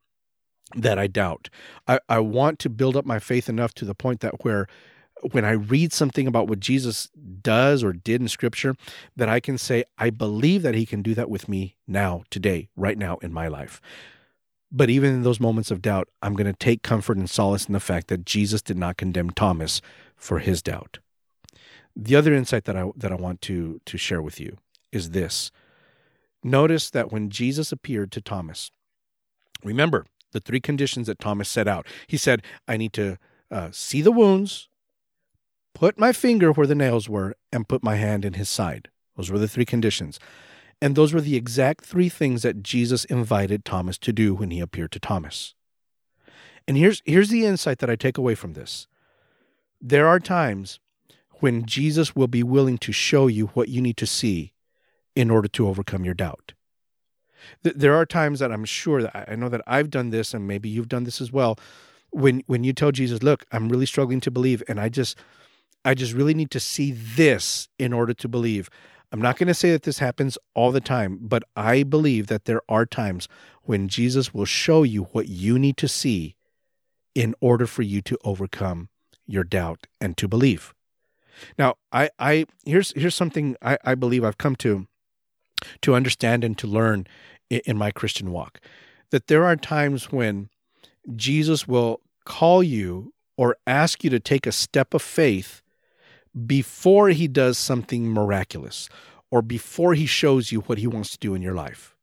that 0.74 0.98
I 0.98 1.06
doubt. 1.06 1.48
I 1.86 2.00
I 2.08 2.18
want 2.20 2.58
to 2.60 2.70
build 2.70 2.96
up 2.96 3.04
my 3.06 3.18
faith 3.18 3.48
enough 3.48 3.74
to 3.74 3.84
the 3.84 3.94
point 3.94 4.20
that 4.20 4.44
where 4.44 4.66
when 5.30 5.44
I 5.44 5.52
read 5.52 5.92
something 5.92 6.26
about 6.26 6.48
what 6.48 6.60
Jesus 6.60 7.08
does 7.42 7.84
or 7.84 7.92
did 7.92 8.20
in 8.20 8.28
scripture, 8.28 8.74
that 9.16 9.28
I 9.28 9.40
can 9.40 9.56
say, 9.56 9.84
I 9.96 10.10
believe 10.10 10.62
that 10.62 10.74
he 10.74 10.84
can 10.84 11.00
do 11.02 11.14
that 11.14 11.30
with 11.30 11.48
me 11.48 11.76
now, 11.86 12.24
today, 12.30 12.68
right 12.76 12.98
now 12.98 13.18
in 13.18 13.32
my 13.32 13.46
life. 13.48 13.80
But 14.74 14.88
even 14.88 15.12
in 15.12 15.22
those 15.22 15.38
moments 15.38 15.70
of 15.70 15.82
doubt, 15.82 16.08
I'm 16.22 16.34
going 16.34 16.46
to 16.46 16.54
take 16.54 16.82
comfort 16.82 17.18
and 17.18 17.28
solace 17.28 17.66
in 17.66 17.74
the 17.74 17.80
fact 17.80 18.08
that 18.08 18.24
Jesus 18.24 18.62
did 18.62 18.78
not 18.78 18.96
condemn 18.96 19.30
Thomas 19.30 19.82
for 20.16 20.38
his 20.38 20.62
doubt. 20.62 20.98
The 21.94 22.16
other 22.16 22.32
insight 22.32 22.64
that 22.64 22.76
I 22.76 22.90
that 22.96 23.12
I 23.12 23.16
want 23.16 23.42
to 23.42 23.80
to 23.84 23.98
share 23.98 24.22
with 24.22 24.40
you 24.40 24.56
is 24.90 25.10
this. 25.10 25.50
Notice 26.42 26.88
that 26.90 27.12
when 27.12 27.28
Jesus 27.28 27.70
appeared 27.70 28.10
to 28.12 28.22
Thomas, 28.22 28.70
remember 29.62 30.06
the 30.32 30.40
three 30.40 30.60
conditions 30.60 31.06
that 31.06 31.18
Thomas 31.18 31.50
set 31.50 31.68
out. 31.68 31.86
He 32.06 32.16
said, 32.16 32.42
"I 32.66 32.78
need 32.78 32.94
to 32.94 33.18
uh, 33.50 33.68
see 33.72 34.00
the 34.00 34.10
wounds, 34.10 34.68
put 35.74 35.98
my 35.98 36.12
finger 36.12 36.50
where 36.50 36.66
the 36.66 36.74
nails 36.74 37.10
were, 37.10 37.36
and 37.52 37.68
put 37.68 37.82
my 37.82 37.96
hand 37.96 38.24
in 38.24 38.32
his 38.32 38.48
side." 38.48 38.88
Those 39.16 39.30
were 39.30 39.38
the 39.38 39.48
three 39.48 39.66
conditions. 39.66 40.18
And 40.82 40.96
those 40.96 41.14
were 41.14 41.20
the 41.20 41.36
exact 41.36 41.84
three 41.84 42.08
things 42.08 42.42
that 42.42 42.64
Jesus 42.64 43.04
invited 43.04 43.64
Thomas 43.64 43.96
to 43.98 44.12
do 44.12 44.34
when 44.34 44.50
he 44.50 44.58
appeared 44.58 44.90
to 44.90 44.98
Thomas. 44.98 45.54
And 46.66 46.76
here's, 46.76 47.00
here's 47.04 47.28
the 47.28 47.46
insight 47.46 47.78
that 47.78 47.88
I 47.88 47.94
take 47.94 48.18
away 48.18 48.34
from 48.34 48.54
this 48.54 48.88
there 49.80 50.06
are 50.08 50.20
times 50.20 50.80
when 51.40 51.66
Jesus 51.66 52.14
will 52.14 52.26
be 52.26 52.42
willing 52.42 52.78
to 52.78 52.92
show 52.92 53.28
you 53.28 53.46
what 53.48 53.68
you 53.68 53.80
need 53.80 53.96
to 53.96 54.06
see 54.06 54.52
in 55.14 55.30
order 55.30 55.48
to 55.48 55.68
overcome 55.68 56.04
your 56.04 56.14
doubt. 56.14 56.52
There 57.62 57.94
are 57.94 58.06
times 58.06 58.38
that 58.38 58.52
I'm 58.52 58.64
sure 58.64 59.02
that 59.02 59.28
I 59.28 59.34
know 59.34 59.48
that 59.48 59.62
I've 59.66 59.90
done 59.90 60.10
this, 60.10 60.34
and 60.34 60.46
maybe 60.46 60.68
you've 60.68 60.88
done 60.88 61.04
this 61.04 61.20
as 61.20 61.32
well. 61.32 61.58
When 62.10 62.42
when 62.46 62.62
you 62.64 62.72
tell 62.72 62.92
Jesus, 62.92 63.22
"Look, 63.22 63.44
I'm 63.50 63.68
really 63.68 63.86
struggling 63.86 64.20
to 64.20 64.30
believe, 64.30 64.62
and 64.68 64.80
I 64.80 64.88
just, 64.88 65.16
I 65.84 65.94
just 65.94 66.12
really 66.12 66.34
need 66.34 66.50
to 66.52 66.60
see 66.60 66.92
this 66.92 67.68
in 67.78 67.92
order 67.92 68.14
to 68.14 68.28
believe." 68.28 68.68
I'm 69.12 69.20
not 69.20 69.36
going 69.36 69.48
to 69.48 69.54
say 69.54 69.70
that 69.72 69.82
this 69.82 69.98
happens 69.98 70.38
all 70.54 70.72
the 70.72 70.80
time, 70.80 71.18
but 71.20 71.42
I 71.54 71.82
believe 71.82 72.28
that 72.28 72.46
there 72.46 72.62
are 72.68 72.86
times 72.86 73.28
when 73.62 73.88
Jesus 73.88 74.32
will 74.32 74.46
show 74.46 74.82
you 74.82 75.04
what 75.12 75.28
you 75.28 75.58
need 75.58 75.76
to 75.76 75.88
see 75.88 76.34
in 77.14 77.34
order 77.40 77.66
for 77.66 77.82
you 77.82 78.00
to 78.02 78.16
overcome 78.24 78.88
your 79.26 79.44
doubt 79.44 79.86
and 80.00 80.16
to 80.16 80.26
believe. 80.26 80.72
Now, 81.58 81.74
I, 81.92 82.10
I 82.18 82.46
here's 82.64 82.92
here's 82.92 83.14
something 83.14 83.56
I, 83.62 83.78
I 83.84 83.94
believe 83.94 84.24
I've 84.24 84.38
come 84.38 84.56
to 84.56 84.86
to 85.82 85.94
understand 85.94 86.44
and 86.44 86.56
to 86.58 86.66
learn 86.66 87.06
in, 87.50 87.60
in 87.66 87.76
my 87.76 87.90
Christian 87.90 88.32
walk. 88.32 88.60
That 89.10 89.26
there 89.26 89.44
are 89.44 89.56
times 89.56 90.10
when 90.10 90.48
Jesus 91.14 91.68
will 91.68 92.00
call 92.24 92.62
you 92.62 93.12
or 93.36 93.56
ask 93.66 94.04
you 94.04 94.10
to 94.10 94.20
take 94.20 94.46
a 94.46 94.52
step 94.52 94.94
of 94.94 95.02
faith 95.02 95.61
before 96.46 97.08
he 97.08 97.28
does 97.28 97.58
something 97.58 98.08
miraculous 98.08 98.88
or 99.30 99.42
before 99.42 99.94
he 99.94 100.06
shows 100.06 100.52
you 100.52 100.60
what 100.60 100.78
he 100.78 100.86
wants 100.86 101.10
to 101.10 101.18
do 101.18 101.34
in 101.34 101.42
your 101.42 101.54
life. 101.54 101.96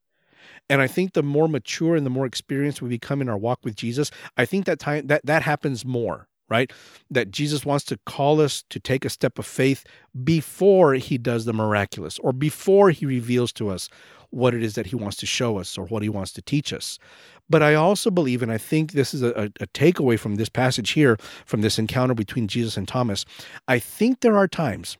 And 0.70 0.82
I 0.82 0.88
think 0.88 1.14
the 1.14 1.24
more 1.24 1.48
mature 1.48 1.96
and 1.96 2.06
the 2.06 2.12
more 2.12 2.26
experienced 2.26 2.82
we 2.82 2.90
become 2.90 3.22
in 3.22 3.30
our 3.30 3.38
walk 3.38 3.60
with 3.64 3.76
Jesus, 3.76 4.12
I 4.38 4.46
think 4.46 4.66
that 4.66 4.80
time 4.80 5.08
that 5.08 5.26
that 5.26 5.42
happens 5.42 5.84
more, 5.84 6.28
right? 6.48 6.72
That 7.10 7.32
Jesus 7.32 7.66
wants 7.66 7.86
to 7.86 7.98
call 8.06 8.40
us 8.40 8.64
to 8.70 8.80
take 8.80 9.04
a 9.04 9.10
step 9.10 9.40
of 9.40 9.48
faith 9.48 9.84
before 10.24 10.94
he 10.94 11.18
does 11.18 11.46
the 11.46 11.54
miraculous 11.54 12.20
or 12.20 12.34
before 12.34 12.92
he 12.92 13.06
reveals 13.08 13.52
to 13.54 13.70
us 13.70 13.90
what 14.30 14.54
it 14.54 14.62
is 14.62 14.76
that 14.76 14.86
he 14.86 14.96
wants 14.96 15.18
to 15.18 15.26
show 15.26 15.58
us 15.58 15.76
or 15.76 15.86
what 15.88 16.04
he 16.04 16.10
wants 16.10 16.32
to 16.34 16.42
teach 16.42 16.72
us. 16.72 17.00
But 17.50 17.64
I 17.64 17.74
also 17.74 18.12
believe, 18.12 18.44
and 18.44 18.52
I 18.52 18.58
think 18.58 18.92
this 18.92 19.14
is 19.14 19.24
a, 19.24 19.52
a, 19.60 19.68
takeaway 19.68 20.20
from 20.20 20.36
this 20.36 20.50
passage 20.50 20.92
here, 20.92 21.18
from 21.46 21.62
this 21.62 21.80
encounter 21.80 22.14
between 22.14 22.48
Jesus 22.48 22.78
and 22.78 22.88
Thomas, 22.88 23.26
I 23.68 23.80
think 23.80 24.20
there 24.20 24.38
are 24.38 24.48
times 24.48 24.98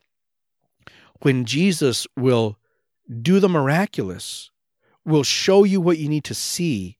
when 1.20 1.44
Jesus 1.44 2.06
will 2.16 2.58
do 3.22 3.40
the 3.40 3.48
miraculous, 3.48 4.50
will 5.04 5.22
show 5.22 5.64
you 5.64 5.80
what 5.80 5.98
you 5.98 6.08
need 6.08 6.24
to 6.24 6.34
see 6.34 6.98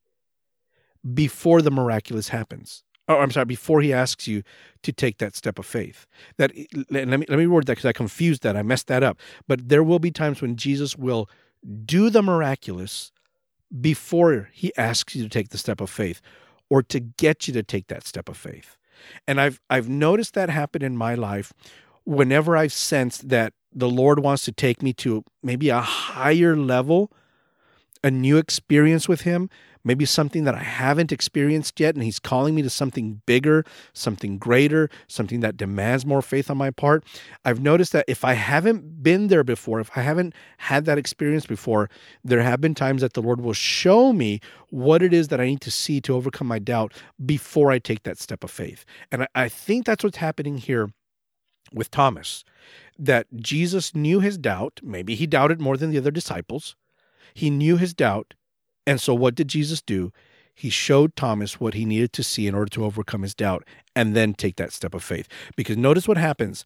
before 1.14 1.62
the 1.62 1.70
miraculous 1.70 2.28
happens. 2.28 2.84
Oh, 3.08 3.18
I'm 3.18 3.32
sorry, 3.32 3.46
before 3.46 3.80
he 3.80 3.92
asks 3.92 4.28
you 4.28 4.44
to 4.84 4.92
take 4.92 5.18
that 5.18 5.34
step 5.34 5.58
of 5.58 5.66
faith. 5.66 6.06
That 6.36 6.52
let 6.90 7.08
me 7.08 7.26
let 7.28 7.38
me 7.38 7.46
word 7.48 7.66
that 7.66 7.72
because 7.72 7.86
I 7.86 7.92
confused 7.92 8.44
that. 8.44 8.56
I 8.56 8.62
messed 8.62 8.86
that 8.86 9.02
up. 9.02 9.18
But 9.48 9.68
there 9.68 9.82
will 9.82 9.98
be 9.98 10.12
times 10.12 10.40
when 10.40 10.54
Jesus 10.54 10.96
will 10.96 11.28
do 11.84 12.08
the 12.08 12.22
miraculous 12.22 13.10
before 13.78 14.48
he 14.52 14.72
asks 14.76 15.14
you 15.14 15.22
to 15.22 15.28
take 15.28 15.50
the 15.50 15.58
step 15.58 15.80
of 15.80 15.90
faith 15.90 16.20
or 16.68 16.82
to 16.84 17.00
get 17.00 17.46
you 17.46 17.54
to 17.54 17.62
take 17.62 17.88
that 17.88 18.06
step 18.06 18.28
of 18.28 18.36
faith. 18.36 18.76
And 19.26 19.40
I've 19.40 19.60
I've 19.70 19.88
noticed 19.88 20.34
that 20.34 20.50
happen 20.50 20.82
in 20.82 20.96
my 20.96 21.14
life 21.14 21.52
whenever 22.04 22.56
I've 22.56 22.72
sensed 22.72 23.28
that 23.28 23.52
the 23.72 23.88
Lord 23.88 24.20
wants 24.20 24.44
to 24.44 24.52
take 24.52 24.82
me 24.82 24.92
to 24.94 25.24
maybe 25.42 25.68
a 25.68 25.80
higher 25.80 26.56
level, 26.56 27.12
a 28.02 28.10
new 28.10 28.36
experience 28.36 29.08
with 29.08 29.22
him, 29.22 29.48
maybe 29.84 30.04
something 30.04 30.44
that 30.44 30.54
I 30.54 30.62
haven't 30.62 31.12
experienced 31.12 31.80
yet, 31.80 31.94
and 31.94 32.04
He's 32.04 32.18
calling 32.18 32.54
me 32.54 32.62
to 32.62 32.70
something 32.70 33.20
bigger, 33.26 33.64
something 33.92 34.38
greater, 34.38 34.90
something 35.08 35.40
that 35.40 35.56
demands 35.56 36.06
more 36.06 36.22
faith 36.22 36.50
on 36.50 36.56
my 36.56 36.70
part. 36.70 37.04
I've 37.44 37.60
noticed 37.60 37.92
that 37.92 38.04
if 38.08 38.24
I 38.24 38.34
haven't 38.34 39.02
been 39.02 39.28
there 39.28 39.44
before, 39.44 39.80
if 39.80 39.90
I 39.96 40.02
haven't 40.02 40.34
had 40.58 40.84
that 40.84 40.98
experience 40.98 41.46
before, 41.46 41.88
there 42.24 42.42
have 42.42 42.60
been 42.60 42.74
times 42.74 43.02
that 43.02 43.14
the 43.14 43.22
Lord 43.22 43.40
will 43.40 43.52
show 43.52 44.12
me 44.12 44.40
what 44.70 45.02
it 45.02 45.12
is 45.12 45.28
that 45.28 45.40
I 45.40 45.46
need 45.46 45.60
to 45.62 45.70
see 45.70 46.00
to 46.02 46.14
overcome 46.14 46.46
my 46.46 46.58
doubt 46.58 46.92
before 47.24 47.70
I 47.70 47.78
take 47.78 48.02
that 48.04 48.18
step 48.18 48.44
of 48.44 48.50
faith. 48.50 48.84
And 49.10 49.26
I, 49.34 49.48
think 49.48 49.84
that's 49.84 50.04
what's 50.04 50.18
happening 50.18 50.58
here 50.58 50.92
with 51.72 51.90
Thomas. 51.90 52.44
That 52.98 53.26
Jesus 53.36 53.94
knew 53.94 54.20
his 54.20 54.36
doubt. 54.36 54.80
Maybe 54.82 55.14
he 55.14 55.26
doubted 55.26 55.60
more 55.60 55.76
than 55.76 55.90
the 55.90 55.98
other 55.98 56.10
disciples. 56.10 56.76
He 57.34 57.50
knew 57.50 57.76
his 57.76 57.94
doubt 57.94 58.34
and 58.90 59.00
so, 59.00 59.14
what 59.14 59.36
did 59.36 59.46
Jesus 59.46 59.80
do? 59.80 60.12
He 60.52 60.68
showed 60.68 61.14
Thomas 61.14 61.60
what 61.60 61.74
he 61.74 61.84
needed 61.84 62.12
to 62.12 62.24
see 62.24 62.48
in 62.48 62.56
order 62.56 62.70
to 62.70 62.84
overcome 62.84 63.22
his 63.22 63.36
doubt 63.36 63.64
and 63.94 64.16
then 64.16 64.34
take 64.34 64.56
that 64.56 64.72
step 64.72 64.94
of 64.94 65.04
faith. 65.04 65.28
Because 65.54 65.76
notice 65.76 66.08
what 66.08 66.16
happens 66.16 66.64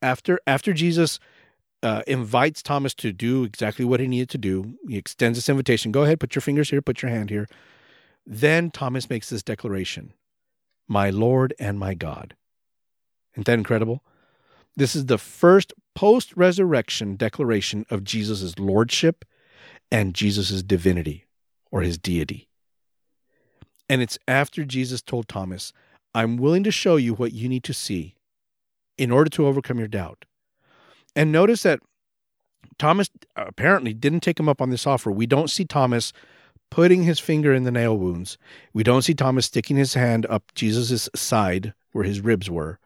after 0.00 0.40
after 0.46 0.72
Jesus 0.72 1.20
uh, 1.82 2.00
invites 2.06 2.62
Thomas 2.62 2.94
to 2.94 3.12
do 3.12 3.44
exactly 3.44 3.84
what 3.84 4.00
he 4.00 4.06
needed 4.06 4.30
to 4.30 4.38
do. 4.38 4.78
He 4.88 4.96
extends 4.96 5.36
this 5.36 5.50
invitation. 5.50 5.92
Go 5.92 6.04
ahead, 6.04 6.18
put 6.18 6.34
your 6.34 6.40
fingers 6.40 6.70
here, 6.70 6.80
put 6.80 7.02
your 7.02 7.10
hand 7.10 7.28
here. 7.28 7.46
Then 8.24 8.70
Thomas 8.70 9.10
makes 9.10 9.28
this 9.28 9.42
declaration 9.42 10.14
My 10.88 11.10
Lord 11.10 11.52
and 11.58 11.78
my 11.78 11.92
God. 11.92 12.34
Isn't 13.34 13.44
that 13.44 13.58
incredible? 13.58 14.02
This 14.76 14.96
is 14.96 15.06
the 15.06 15.18
first 15.18 15.74
post 15.94 16.34
resurrection 16.38 17.16
declaration 17.16 17.84
of 17.90 18.02
Jesus' 18.02 18.58
lordship 18.58 19.26
and 19.92 20.14
Jesus' 20.14 20.62
divinity 20.62 21.25
or 21.70 21.82
his 21.82 21.98
deity. 21.98 22.48
And 23.88 24.02
it's 24.02 24.18
after 24.26 24.64
Jesus 24.64 25.02
told 25.02 25.28
Thomas, 25.28 25.72
I'm 26.14 26.36
willing 26.36 26.64
to 26.64 26.70
show 26.70 26.96
you 26.96 27.14
what 27.14 27.32
you 27.32 27.48
need 27.48 27.64
to 27.64 27.74
see 27.74 28.14
in 28.98 29.10
order 29.10 29.30
to 29.30 29.46
overcome 29.46 29.78
your 29.78 29.88
doubt. 29.88 30.24
And 31.14 31.30
notice 31.30 31.62
that 31.62 31.80
Thomas 32.78 33.08
uh, 33.36 33.44
apparently 33.46 33.94
didn't 33.94 34.20
take 34.20 34.40
him 34.40 34.48
up 34.48 34.60
on 34.60 34.70
this 34.70 34.86
offer. 34.86 35.10
We 35.10 35.26
don't 35.26 35.50
see 35.50 35.64
Thomas 35.64 36.12
putting 36.70 37.04
his 37.04 37.20
finger 37.20 37.54
in 37.54 37.64
the 37.64 37.70
nail 37.70 37.96
wounds. 37.96 38.38
We 38.72 38.82
don't 38.82 39.02
see 39.02 39.14
Thomas 39.14 39.46
sticking 39.46 39.76
his 39.76 39.94
hand 39.94 40.26
up 40.26 40.44
Jesus' 40.54 41.08
side 41.14 41.74
where 41.92 42.04
his 42.04 42.20
ribs 42.20 42.50
were 42.50 42.78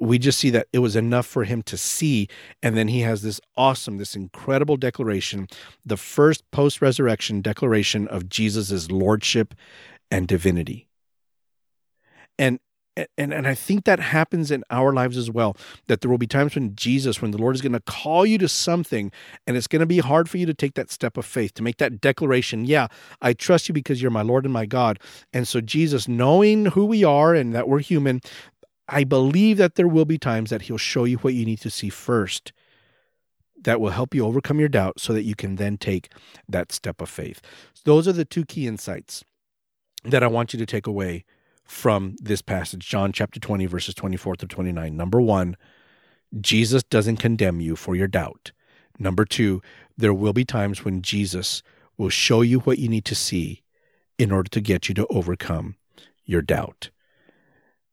we 0.00 0.18
just 0.18 0.38
see 0.38 0.50
that 0.50 0.66
it 0.72 0.80
was 0.80 0.96
enough 0.96 1.26
for 1.26 1.44
him 1.44 1.62
to 1.62 1.76
see. 1.76 2.28
And 2.62 2.76
then 2.76 2.88
he 2.88 3.00
has 3.00 3.22
this 3.22 3.40
awesome, 3.56 3.98
this 3.98 4.16
incredible 4.16 4.76
declaration, 4.76 5.48
the 5.84 5.96
first 5.96 6.48
post 6.50 6.82
resurrection 6.82 7.40
declaration 7.40 8.08
of 8.08 8.28
Jesus' 8.28 8.90
lordship 8.90 9.54
and 10.10 10.26
divinity. 10.26 10.88
And 12.38 12.58
and 13.16 13.34
and 13.34 13.46
I 13.46 13.54
think 13.54 13.84
that 13.84 13.98
happens 13.98 14.50
in 14.50 14.62
our 14.70 14.92
lives 14.92 15.16
as 15.16 15.30
well. 15.30 15.56
That 15.88 16.00
there 16.00 16.10
will 16.10 16.18
be 16.18 16.26
times 16.26 16.54
when 16.54 16.76
Jesus, 16.76 17.20
when 17.20 17.32
the 17.32 17.38
Lord 17.38 17.54
is 17.54 17.62
going 17.62 17.72
to 17.72 17.80
call 17.80 18.24
you 18.24 18.38
to 18.38 18.48
something, 18.48 19.10
and 19.46 19.56
it's 19.56 19.66
going 19.66 19.80
to 19.80 19.86
be 19.86 19.98
hard 19.98 20.30
for 20.30 20.38
you 20.38 20.46
to 20.46 20.54
take 20.54 20.74
that 20.74 20.90
step 20.90 21.16
of 21.16 21.26
faith, 21.26 21.54
to 21.54 21.62
make 21.62 21.78
that 21.78 22.00
declaration. 22.00 22.64
Yeah, 22.64 22.86
I 23.20 23.32
trust 23.32 23.68
you 23.68 23.72
because 23.72 24.00
you're 24.00 24.10
my 24.10 24.22
Lord 24.22 24.44
and 24.44 24.52
my 24.52 24.66
God. 24.66 25.00
And 25.32 25.48
so 25.48 25.60
Jesus, 25.60 26.06
knowing 26.06 26.66
who 26.66 26.84
we 26.84 27.02
are 27.02 27.34
and 27.34 27.54
that 27.54 27.68
we're 27.68 27.80
human, 27.80 28.20
I 28.88 29.04
believe 29.04 29.56
that 29.58 29.76
there 29.76 29.88
will 29.88 30.04
be 30.04 30.18
times 30.18 30.50
that 30.50 30.62
He'll 30.62 30.76
show 30.76 31.04
you 31.04 31.16
what 31.18 31.34
you 31.34 31.44
need 31.44 31.60
to 31.60 31.70
see 31.70 31.88
first 31.88 32.52
that 33.64 33.80
will 33.80 33.90
help 33.90 34.14
you 34.14 34.24
overcome 34.24 34.60
your 34.60 34.68
doubt 34.68 35.00
so 35.00 35.12
that 35.12 35.22
you 35.22 35.34
can 35.34 35.56
then 35.56 35.78
take 35.78 36.12
that 36.48 36.70
step 36.70 37.00
of 37.00 37.08
faith. 37.08 37.40
Those 37.84 38.06
are 38.06 38.12
the 38.12 38.24
two 38.24 38.44
key 38.44 38.66
insights 38.66 39.24
that 40.04 40.22
I 40.22 40.26
want 40.26 40.52
you 40.52 40.58
to 40.58 40.66
take 40.66 40.86
away 40.86 41.24
from 41.64 42.16
this 42.20 42.42
passage, 42.42 42.86
John 42.86 43.10
chapter 43.10 43.40
20, 43.40 43.66
verses 43.66 43.94
24 43.94 44.36
to 44.36 44.46
29. 44.46 44.96
Number 44.96 45.20
one, 45.20 45.56
Jesus 46.40 46.82
doesn't 46.82 47.16
condemn 47.16 47.60
you 47.60 47.74
for 47.74 47.96
your 47.96 48.08
doubt. 48.08 48.52
Number 48.98 49.24
two, 49.24 49.62
there 49.96 50.14
will 50.14 50.32
be 50.32 50.44
times 50.44 50.84
when 50.84 51.00
Jesus 51.00 51.62
will 51.96 52.10
show 52.10 52.42
you 52.42 52.60
what 52.60 52.78
you 52.78 52.88
need 52.88 53.04
to 53.06 53.14
see 53.14 53.62
in 54.18 54.30
order 54.30 54.48
to 54.50 54.60
get 54.60 54.88
you 54.88 54.94
to 54.94 55.06
overcome 55.06 55.76
your 56.24 56.42
doubt. 56.42 56.90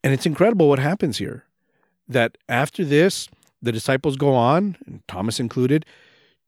And 0.03 0.13
it's 0.13 0.25
incredible 0.25 0.67
what 0.67 0.79
happens 0.79 1.17
here 1.17 1.45
that 2.07 2.37
after 2.49 2.83
this, 2.83 3.29
the 3.61 3.71
disciples 3.71 4.17
go 4.17 4.33
on, 4.33 4.75
and 4.85 5.01
Thomas 5.07 5.39
included, 5.39 5.85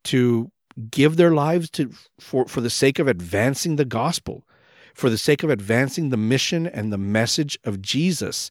to 0.04 0.50
give 0.90 1.16
their 1.16 1.32
lives 1.32 1.70
to 1.70 1.92
for, 2.18 2.46
for 2.46 2.60
the 2.60 2.70
sake 2.70 2.98
of 2.98 3.08
advancing 3.08 3.76
the 3.76 3.84
gospel, 3.84 4.44
for 4.92 5.08
the 5.08 5.18
sake 5.18 5.42
of 5.42 5.50
advancing 5.50 6.10
the 6.10 6.16
mission 6.16 6.66
and 6.66 6.92
the 6.92 6.98
message 6.98 7.58
of 7.64 7.80
Jesus. 7.80 8.50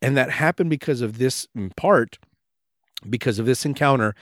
And 0.00 0.16
that 0.16 0.30
happened 0.30 0.70
because 0.70 1.00
of 1.00 1.18
this, 1.18 1.46
in 1.54 1.70
part, 1.70 2.18
because 3.08 3.38
of 3.38 3.46
this 3.46 3.64
encounter 3.64 4.14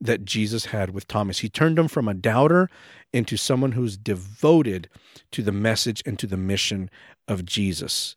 that 0.00 0.24
Jesus 0.24 0.66
had 0.66 0.90
with 0.90 1.08
Thomas. 1.08 1.40
He 1.40 1.48
turned 1.48 1.78
him 1.78 1.88
from 1.88 2.08
a 2.08 2.14
doubter 2.14 2.68
into 3.12 3.36
someone 3.36 3.72
who's 3.72 3.96
devoted 3.96 4.88
to 5.32 5.42
the 5.42 5.52
message 5.52 6.02
and 6.06 6.18
to 6.18 6.26
the 6.26 6.36
mission 6.36 6.90
of 7.26 7.44
Jesus. 7.44 8.16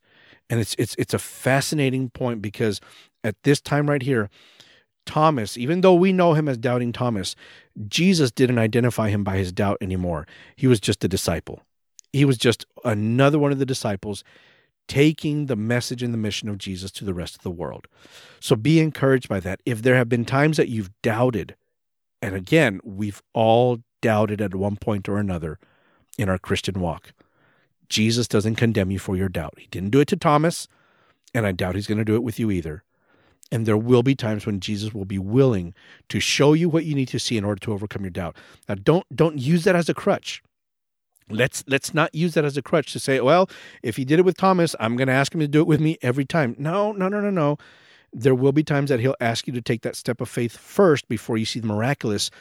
And 0.51 0.59
it's 0.59 0.75
it's 0.77 0.95
it's 0.99 1.13
a 1.13 1.19
fascinating 1.19 2.09
point 2.09 2.41
because 2.41 2.79
at 3.23 3.41
this 3.43 3.61
time 3.61 3.89
right 3.89 4.01
here, 4.01 4.29
Thomas, 5.05 5.57
even 5.57 5.81
though 5.81 5.95
we 5.95 6.13
know 6.13 6.33
him 6.33 6.47
as 6.47 6.57
doubting 6.57 6.91
Thomas, 6.91 7.35
Jesus 7.87 8.31
didn't 8.31 8.59
identify 8.59 9.09
him 9.09 9.23
by 9.23 9.37
his 9.37 9.51
doubt 9.51 9.77
anymore. 9.81 10.27
He 10.55 10.67
was 10.67 10.79
just 10.79 11.03
a 11.03 11.07
disciple. 11.07 11.61
He 12.13 12.25
was 12.25 12.37
just 12.37 12.65
another 12.83 13.39
one 13.39 13.51
of 13.51 13.59
the 13.59 13.65
disciples 13.65 14.23
taking 14.87 15.45
the 15.45 15.55
message 15.55 16.03
and 16.03 16.13
the 16.13 16.17
mission 16.17 16.49
of 16.49 16.57
Jesus 16.57 16.91
to 16.91 17.05
the 17.05 17.13
rest 17.13 17.35
of 17.35 17.43
the 17.43 17.49
world. 17.51 17.87
So 18.41 18.57
be 18.57 18.79
encouraged 18.79 19.29
by 19.29 19.39
that. 19.39 19.61
If 19.65 19.81
there 19.81 19.95
have 19.95 20.09
been 20.09 20.25
times 20.25 20.57
that 20.57 20.67
you've 20.67 20.91
doubted, 21.01 21.55
and 22.21 22.35
again, 22.35 22.81
we've 22.83 23.21
all 23.33 23.79
doubted 24.01 24.41
at 24.41 24.53
one 24.53 24.75
point 24.75 25.07
or 25.07 25.17
another 25.17 25.59
in 26.17 26.27
our 26.27 26.37
Christian 26.37 26.81
walk. 26.81 27.13
Jesus 27.91 28.27
doesn't 28.27 28.56
condemn 28.56 28.89
you 28.89 28.99
for 28.99 29.17
your 29.17 29.27
doubt. 29.27 29.56
He 29.58 29.67
didn't 29.67 29.89
do 29.89 29.99
it 29.99 30.08
to 30.08 30.15
Thomas, 30.15 30.69
and 31.34 31.45
I 31.45 31.51
doubt 31.51 31.75
he's 31.75 31.88
going 31.88 31.97
to 31.97 32.06
do 32.06 32.15
it 32.15 32.23
with 32.23 32.39
you 32.39 32.49
either. 32.49 32.84
And 33.51 33.65
there 33.65 33.77
will 33.77 34.01
be 34.01 34.15
times 34.15 34.45
when 34.45 34.62
Jesus 34.62 34.93
will 34.93 35.04
be 35.04 35.19
willing 35.19 35.73
to 36.08 36.21
show 36.21 36.54
you 36.54 36.69
what 36.69 36.86
you 36.86 36.95
need 36.95 37.10
to 37.10 37.19
see 37.19 37.36
in 37.38 37.43
order 37.43 37.60
to 37.60 37.73
overcome 37.73 38.04
your 38.04 38.12
doubt. 38.12 38.38
Now 38.69 38.75
don't 38.75 39.06
don't 39.13 39.38
use 39.38 39.65
that 39.65 39.75
as 39.75 39.89
a 39.89 39.93
crutch. 39.93 40.41
Let's 41.30 41.65
let's 41.67 41.93
not 41.93 42.15
use 42.15 42.34
that 42.36 42.45
as 42.45 42.56
a 42.56 42.62
crutch 42.62 42.93
to 42.93 42.99
say, 42.99 43.19
well, 43.19 43.49
if 43.84 43.97
he 43.97 44.06
did 44.06 44.19
it 44.19 44.25
with 44.25 44.38
Thomas, 44.38 44.73
I'm 44.80 44.95
going 44.95 45.08
to 45.08 45.13
ask 45.13 45.36
him 45.36 45.41
to 45.41 45.47
do 45.49 45.60
it 45.60 45.67
with 45.67 45.82
me 45.82 45.97
every 46.01 46.23
time. 46.23 46.56
No, 46.58 46.93
no, 46.93 47.10
no, 47.10 47.19
no, 47.19 47.30
no. 47.30 47.58
There 48.13 48.36
will 48.36 48.54
be 48.54 48.63
times 48.63 48.89
that 48.89 49.01
he'll 49.01 49.15
ask 49.19 49.47
you 49.47 49.54
to 49.54 49.62
take 49.62 49.82
that 49.82 49.97
step 49.97 50.21
of 50.21 50.30
faith 50.30 50.56
first 50.58 51.10
before 51.10 51.38
you 51.38 51.45
see 51.45 51.60
the 51.60 51.67
miraculous. 51.67 52.32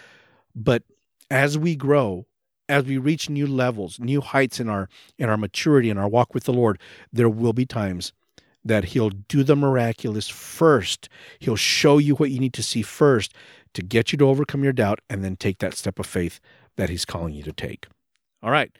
But 0.55 0.85
as 1.29 1.59
we 1.59 1.75
grow, 1.75 2.27
as 2.71 2.85
we 2.85 2.97
reach 2.97 3.29
new 3.29 3.47
levels, 3.47 3.99
new 3.99 4.21
heights 4.21 4.61
in 4.61 4.69
our 4.69 4.89
in 5.19 5.29
our 5.29 5.37
maturity 5.37 5.91
in 5.91 5.99
our 5.99 6.09
walk 6.09 6.33
with 6.33 6.45
the 6.45 6.53
Lord, 6.53 6.79
there 7.13 7.29
will 7.29 7.53
be 7.53 7.67
times 7.67 8.13
that 8.65 8.87
he'll 8.87 9.11
do 9.11 9.43
the 9.43 9.57
miraculous 9.57 10.29
first. 10.29 11.09
He'll 11.39 11.57
show 11.57 11.99
you 11.99 12.15
what 12.15 12.31
you 12.31 12.39
need 12.39 12.55
to 12.55 12.63
see 12.63 12.83
first 12.83 13.35
to 13.75 13.83
get 13.83 14.13
you 14.13 14.19
to 14.19 14.29
overcome 14.29 14.65
your 14.65 14.73
doubt 14.73 15.01
and 15.09 15.25
then 15.25 15.37
take 15.37 15.59
that 15.59 15.75
step 15.75 15.99
of 15.99 16.07
faith 16.07 16.41
that 16.77 16.91
he's 16.91 17.05
calling 17.05 17.35
you 17.35 17.43
to 17.43 17.53
take. 17.53 17.87
All 18.43 18.51
right. 18.51 18.71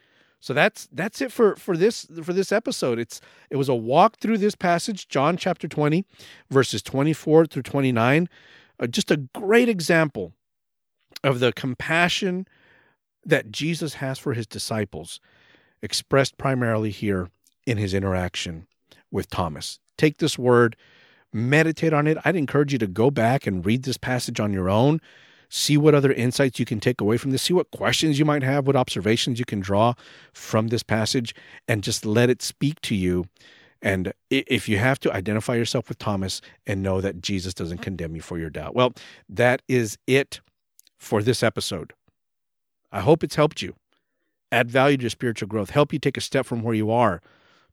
So 0.41 0.55
that's 0.55 0.89
that's 0.93 1.21
it 1.21 1.31
for 1.31 1.55
for 1.57 1.77
this 1.77 2.07
for 2.23 2.33
this 2.33 2.51
episode. 2.51 2.99
It's 2.99 3.21
it 3.51 3.57
was 3.57 3.69
a 3.69 3.75
walk 3.75 4.19
through 4.19 4.39
this 4.39 4.55
passage, 4.55 5.09
John 5.09 5.37
chapter 5.37 5.69
20, 5.69 6.05
verses 6.51 6.83
24 6.83 7.47
through 7.47 7.63
29. 7.63 8.29
Uh, 8.79 8.87
just 8.87 9.11
a 9.11 9.19
great 9.35 9.69
example 9.69 10.33
of 11.23 11.41
the 11.41 11.53
compassion 11.53 12.47
that 13.25 13.51
Jesus 13.51 13.95
has 13.95 14.19
for 14.19 14.35
his 14.35 14.47
disciples, 14.47 15.21
expressed 15.83 16.39
primarily 16.39 16.91
here 16.91 17.31
in 17.67 17.79
his 17.79 17.95
interaction 17.95 18.67
with 19.11 19.29
Thomas. 19.29 19.79
Take 19.99 20.19
this 20.19 20.39
word, 20.39 20.77
meditate 21.33 21.93
on 21.93 22.07
it. 22.07 22.19
I'd 22.25 22.37
encourage 22.37 22.73
you 22.73 22.79
to 22.79 22.87
go 22.87 23.11
back 23.11 23.47
and 23.47 23.65
read 23.65 23.83
this 23.83 23.99
passage 23.99 24.41
on 24.41 24.53
your 24.53 24.71
own 24.71 25.01
see 25.51 25.77
what 25.77 25.95
other 25.95 26.13
insights 26.13 26.59
you 26.59 26.65
can 26.65 26.81
take 26.81 27.01
away 27.01 27.17
from 27.19 27.33
this, 27.33 27.43
see 27.43 27.53
what 27.53 27.71
questions 27.73 28.19
you 28.19 28.25
might 28.25 28.43
have, 28.43 28.67
what 28.67 28.77
observations 28.77 29.39
you 29.39 29.45
can 29.45 29.61
draw 29.61 29.93
from 30.33 30.69
this 30.69 30.83
passage, 30.83 31.35
and 31.69 31.83
just 31.83 32.07
let 32.07 32.31
it 32.31 32.41
speak 32.41 32.81
to 32.81 32.95
you. 32.95 33.27
And 33.83 34.13
if 34.31 34.69
you 34.69 34.79
have 34.79 35.01
to, 35.01 35.13
identify 35.13 35.55
yourself 35.57 35.89
with 35.89 35.99
Thomas 35.99 36.41
and 36.67 36.83
know 36.83 37.01
that 37.01 37.21
Jesus 37.21 37.53
doesn't 37.53 37.79
condemn 37.79 38.15
you 38.15 38.23
for 38.23 38.39
your 38.39 38.51
doubt. 38.51 38.75
Well, 38.75 38.93
that 39.29 39.63
is 39.69 39.99
it 40.07 40.41
for 40.99 41.23
this 41.23 41.43
episode. 41.43 41.93
I 42.93 43.01
hope 43.01 43.23
it's 43.23 43.37
helped 43.37 43.63
you, 43.63 43.75
add 44.51 44.71
value 44.71 44.97
to 44.97 45.03
your 45.03 45.11
spiritual 45.11 45.49
growth, 45.49 45.71
help 45.71 45.93
you 45.93 45.99
take 45.99 46.17
a 46.17 46.21
step 46.21 46.47
from 46.47 46.63
where 46.63 46.75
you 46.75 46.91
are 46.91 47.21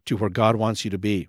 to 0.05 0.17
where 0.17 0.29
God 0.29 0.55
wants 0.55 0.85
you 0.85 0.91
to 0.91 0.97
be, 0.97 1.27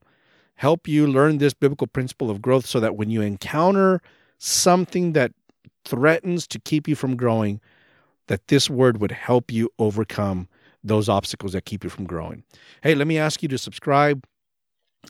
help 0.56 0.86
you 0.86 1.06
learn 1.06 1.38
this 1.38 1.54
biblical 1.54 1.86
principle 1.86 2.30
of 2.30 2.42
growth 2.42 2.66
so 2.66 2.80
that 2.80 2.96
when 2.96 3.10
you 3.10 3.22
encounter 3.22 4.00
something 4.38 5.12
that 5.12 5.32
threatens 5.84 6.46
to 6.48 6.58
keep 6.58 6.86
you 6.86 6.94
from 6.94 7.16
growing, 7.16 7.60
that 8.26 8.48
this 8.48 8.68
word 8.68 9.00
would 9.00 9.12
help 9.12 9.50
you 9.50 9.70
overcome 9.78 10.48
those 10.84 11.08
obstacles 11.08 11.52
that 11.52 11.64
keep 11.64 11.82
you 11.82 11.90
from 11.90 12.04
growing. 12.04 12.44
Hey, 12.82 12.94
let 12.94 13.06
me 13.06 13.18
ask 13.18 13.42
you 13.42 13.48
to 13.48 13.58
subscribe. 13.58 14.24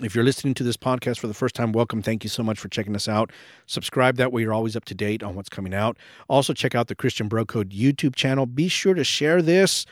If 0.03 0.15
you're 0.15 0.25
listening 0.25 0.55
to 0.55 0.63
this 0.63 0.77
podcast 0.77 1.19
for 1.19 1.27
the 1.27 1.35
first 1.35 1.57
time, 1.57 1.73
welcome. 1.73 2.03
Thank 2.03 2.23
you 2.23 2.31
so 2.31 2.43
much 2.45 2.61
for 2.61 2.69
checking 2.69 2.95
us 2.95 3.09
out. 3.09 3.33
Subscribe 3.67 4.17
that 4.17 4.31
way 4.31 4.43
you're 4.43 4.53
always 4.53 4.77
up 4.77 4.85
to 4.87 4.95
date 4.95 5.25
on 5.25 5.35
what's 5.35 5.49
coming 5.49 5.75
out. 5.75 5.97
Also, 6.29 6.53
check 6.53 6.75
out 6.75 6.87
the 6.87 6.95
Christian 6.95 7.27
Bro 7.27 7.47
Code 7.47 7.71
YouTube 7.71 8.15
channel. 8.15 8.47
Be 8.47 8.69
sure 8.69 8.95
to 8.95 9.03
share 9.03 9.43
this 9.43 9.87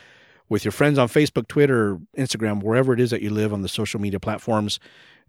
with 0.47 0.63
your 0.63 0.71
friends 0.71 0.97
on 0.97 1.09
Facebook, 1.09 1.49
Twitter, 1.49 1.97
Instagram, 2.17 2.63
wherever 2.63 2.93
it 2.93 3.01
is 3.01 3.09
that 3.11 3.21
you 3.21 3.31
live 3.31 3.51
on 3.51 3.63
the 3.63 3.67
social 3.67 3.99
media 3.99 4.19
platforms. 4.19 4.79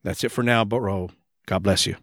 That's 0.05 0.23
it 0.23 0.31
for 0.31 0.45
now, 0.45 0.65
but 0.65 0.79
bro. 0.79 1.11
God 1.47 1.63
bless 1.63 1.87
you. 1.87 1.97